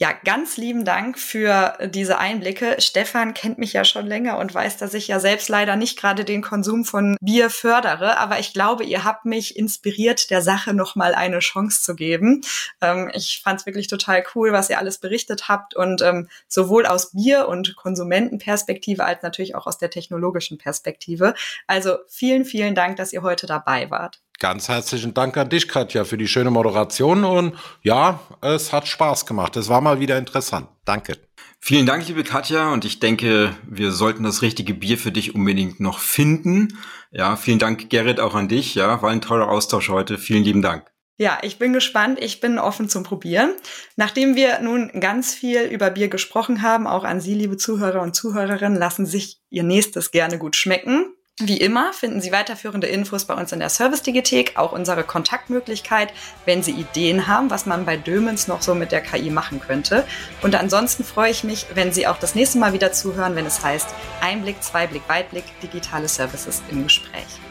Ja, 0.00 0.12
ganz 0.12 0.56
lieben 0.56 0.84
Dank 0.84 1.18
für 1.18 1.76
diese 1.90 2.18
Einblicke. 2.18 2.76
Stefan 2.78 3.34
kennt 3.34 3.58
mich 3.58 3.72
ja 3.72 3.84
schon 3.84 4.06
länger 4.06 4.38
und 4.38 4.54
weiß, 4.54 4.76
dass 4.76 4.94
ich 4.94 5.08
ja 5.08 5.18
selbst 5.18 5.48
leider 5.48 5.74
nicht 5.74 5.98
gerade 5.98 6.24
den 6.24 6.40
Konsum 6.40 6.84
von 6.84 7.16
Bier 7.20 7.50
fördere, 7.50 8.16
aber 8.16 8.38
ich 8.38 8.52
glaube, 8.52 8.84
ihr 8.84 9.02
habt 9.02 9.24
mich 9.24 9.56
inspiriert, 9.56 10.30
der 10.30 10.40
Sache 10.40 10.72
nochmal 10.72 11.16
eine 11.16 11.40
Chance 11.40 11.82
zu 11.82 11.96
geben. 11.96 12.42
Ähm, 12.80 13.10
ich 13.12 13.40
fand 13.42 13.58
es 13.58 13.66
wirklich 13.66 13.88
total 13.88 14.22
cool, 14.36 14.52
was 14.52 14.70
ihr 14.70 14.78
alles 14.78 14.98
berichtet 14.98 15.48
habt 15.48 15.74
und 15.74 16.00
ähm, 16.02 16.28
sowohl 16.46 16.86
aus 16.86 17.10
Bier- 17.10 17.48
und 17.48 17.74
Konsumentenperspektive 17.74 19.04
als 19.04 19.24
natürlich 19.24 19.56
auch 19.56 19.66
aus 19.66 19.78
der 19.78 19.90
technologischen 19.90 20.58
Perspektive. 20.58 21.34
Also 21.66 21.96
vielen, 22.06 22.44
vielen 22.44 22.76
Dank, 22.76 22.98
dass 22.98 23.12
ihr 23.12 23.22
heute 23.22 23.46
dabei 23.48 23.90
wart. 23.90 24.20
Ganz 24.40 24.68
herzlichen 24.68 25.14
Dank 25.14 25.36
an 25.36 25.48
dich, 25.48 25.66
Katja, 25.66 26.04
für 26.04 26.16
die 26.16 26.28
schöne 26.28 26.50
Moderation. 26.50 27.24
Und 27.24 27.56
ja, 27.82 28.20
es 28.40 28.72
hat 28.72 28.86
Spaß 28.86 29.26
gemacht. 29.26 29.56
Es 29.56 29.68
war 29.68 29.80
mal 29.80 29.98
wieder 29.98 30.16
interessant. 30.16 30.68
Danke. 30.84 31.18
Vielen 31.58 31.86
Dank, 31.86 32.06
liebe 32.06 32.22
Katja. 32.22 32.72
Und 32.72 32.84
ich 32.84 33.00
denke, 33.00 33.56
wir 33.68 33.90
sollten 33.90 34.22
das 34.22 34.42
richtige 34.42 34.74
Bier 34.74 34.96
für 34.96 35.10
dich 35.10 35.34
unbedingt 35.34 35.80
noch 35.80 35.98
finden. 35.98 36.78
Ja, 37.10 37.34
vielen 37.34 37.58
Dank, 37.58 37.90
Gerrit, 37.90 38.20
auch 38.20 38.36
an 38.36 38.46
dich. 38.46 38.76
Ja, 38.76 39.02
war 39.02 39.10
ein 39.10 39.20
toller 39.20 39.48
Austausch 39.48 39.88
heute. 39.88 40.18
Vielen 40.18 40.44
lieben 40.44 40.62
Dank. 40.62 40.88
Ja, 41.16 41.38
ich 41.42 41.58
bin 41.58 41.72
gespannt. 41.72 42.20
Ich 42.22 42.38
bin 42.38 42.60
offen 42.60 42.88
zum 42.88 43.02
Probieren. 43.02 43.56
Nachdem 43.96 44.36
wir 44.36 44.60
nun 44.60 44.92
ganz 45.00 45.34
viel 45.34 45.62
über 45.62 45.90
Bier 45.90 46.06
gesprochen 46.06 46.62
haben, 46.62 46.86
auch 46.86 47.02
an 47.02 47.20
Sie, 47.20 47.34
liebe 47.34 47.56
Zuhörer 47.56 48.02
und 48.02 48.14
Zuhörerinnen, 48.14 48.78
lassen 48.78 49.04
sich 49.04 49.40
Ihr 49.50 49.64
nächstes 49.64 50.12
gerne 50.12 50.38
gut 50.38 50.54
schmecken. 50.54 51.12
Wie 51.40 51.58
immer 51.58 51.92
finden 51.92 52.20
Sie 52.20 52.32
weiterführende 52.32 52.88
Infos 52.88 53.24
bei 53.24 53.34
uns 53.34 53.52
in 53.52 53.60
der 53.60 53.68
Service-Digithek, 53.68 54.56
auch 54.56 54.72
unsere 54.72 55.04
Kontaktmöglichkeit, 55.04 56.12
wenn 56.46 56.64
Sie 56.64 56.72
Ideen 56.72 57.28
haben, 57.28 57.48
was 57.48 57.64
man 57.64 57.84
bei 57.84 57.96
Dömens 57.96 58.48
noch 58.48 58.60
so 58.60 58.74
mit 58.74 58.90
der 58.90 59.02
KI 59.02 59.30
machen 59.30 59.60
könnte. 59.60 60.04
Und 60.42 60.56
ansonsten 60.56 61.04
freue 61.04 61.30
ich 61.30 61.44
mich, 61.44 61.66
wenn 61.74 61.92
Sie 61.92 62.08
auch 62.08 62.18
das 62.18 62.34
nächste 62.34 62.58
Mal 62.58 62.72
wieder 62.72 62.90
zuhören, 62.90 63.36
wenn 63.36 63.46
es 63.46 63.62
heißt 63.62 63.88
Einblick, 64.20 64.62
Zweiblick, 64.64 65.08
Weitblick, 65.08 65.44
digitale 65.62 66.08
Services 66.08 66.60
im 66.72 66.82
Gespräch. 66.82 67.47